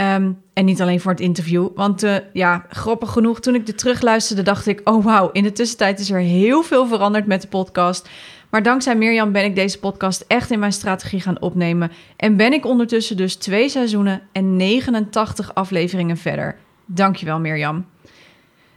Um, 0.00 0.42
en 0.52 0.64
niet 0.64 0.80
alleen 0.80 1.00
voor 1.00 1.10
het 1.10 1.20
interview. 1.20 1.68
Want 1.74 2.04
uh, 2.04 2.16
ja, 2.32 2.64
grappig 2.68 3.10
genoeg, 3.10 3.40
toen 3.40 3.54
ik 3.54 3.68
er 3.68 3.74
terugluisterde, 3.74 4.42
dacht 4.42 4.66
ik: 4.66 4.80
oh 4.84 5.04
wauw, 5.04 5.30
in 5.32 5.42
de 5.42 5.52
tussentijd 5.52 6.00
is 6.00 6.10
er 6.10 6.20
heel 6.20 6.62
veel 6.62 6.86
veranderd 6.86 7.26
met 7.26 7.42
de 7.42 7.48
podcast. 7.48 8.08
Maar 8.50 8.62
dankzij 8.62 8.96
Mirjam 8.96 9.32
ben 9.32 9.44
ik 9.44 9.54
deze 9.54 9.78
podcast 9.78 10.24
echt 10.26 10.50
in 10.50 10.58
mijn 10.58 10.72
strategie 10.72 11.20
gaan 11.20 11.40
opnemen. 11.40 11.90
En 12.16 12.36
ben 12.36 12.52
ik 12.52 12.66
ondertussen 12.66 13.16
dus 13.16 13.34
twee 13.34 13.68
seizoenen 13.68 14.22
en 14.32 14.56
89 14.56 15.54
afleveringen 15.54 16.16
verder. 16.16 16.56
Dankjewel 16.86 17.40
Mirjam. 17.40 17.86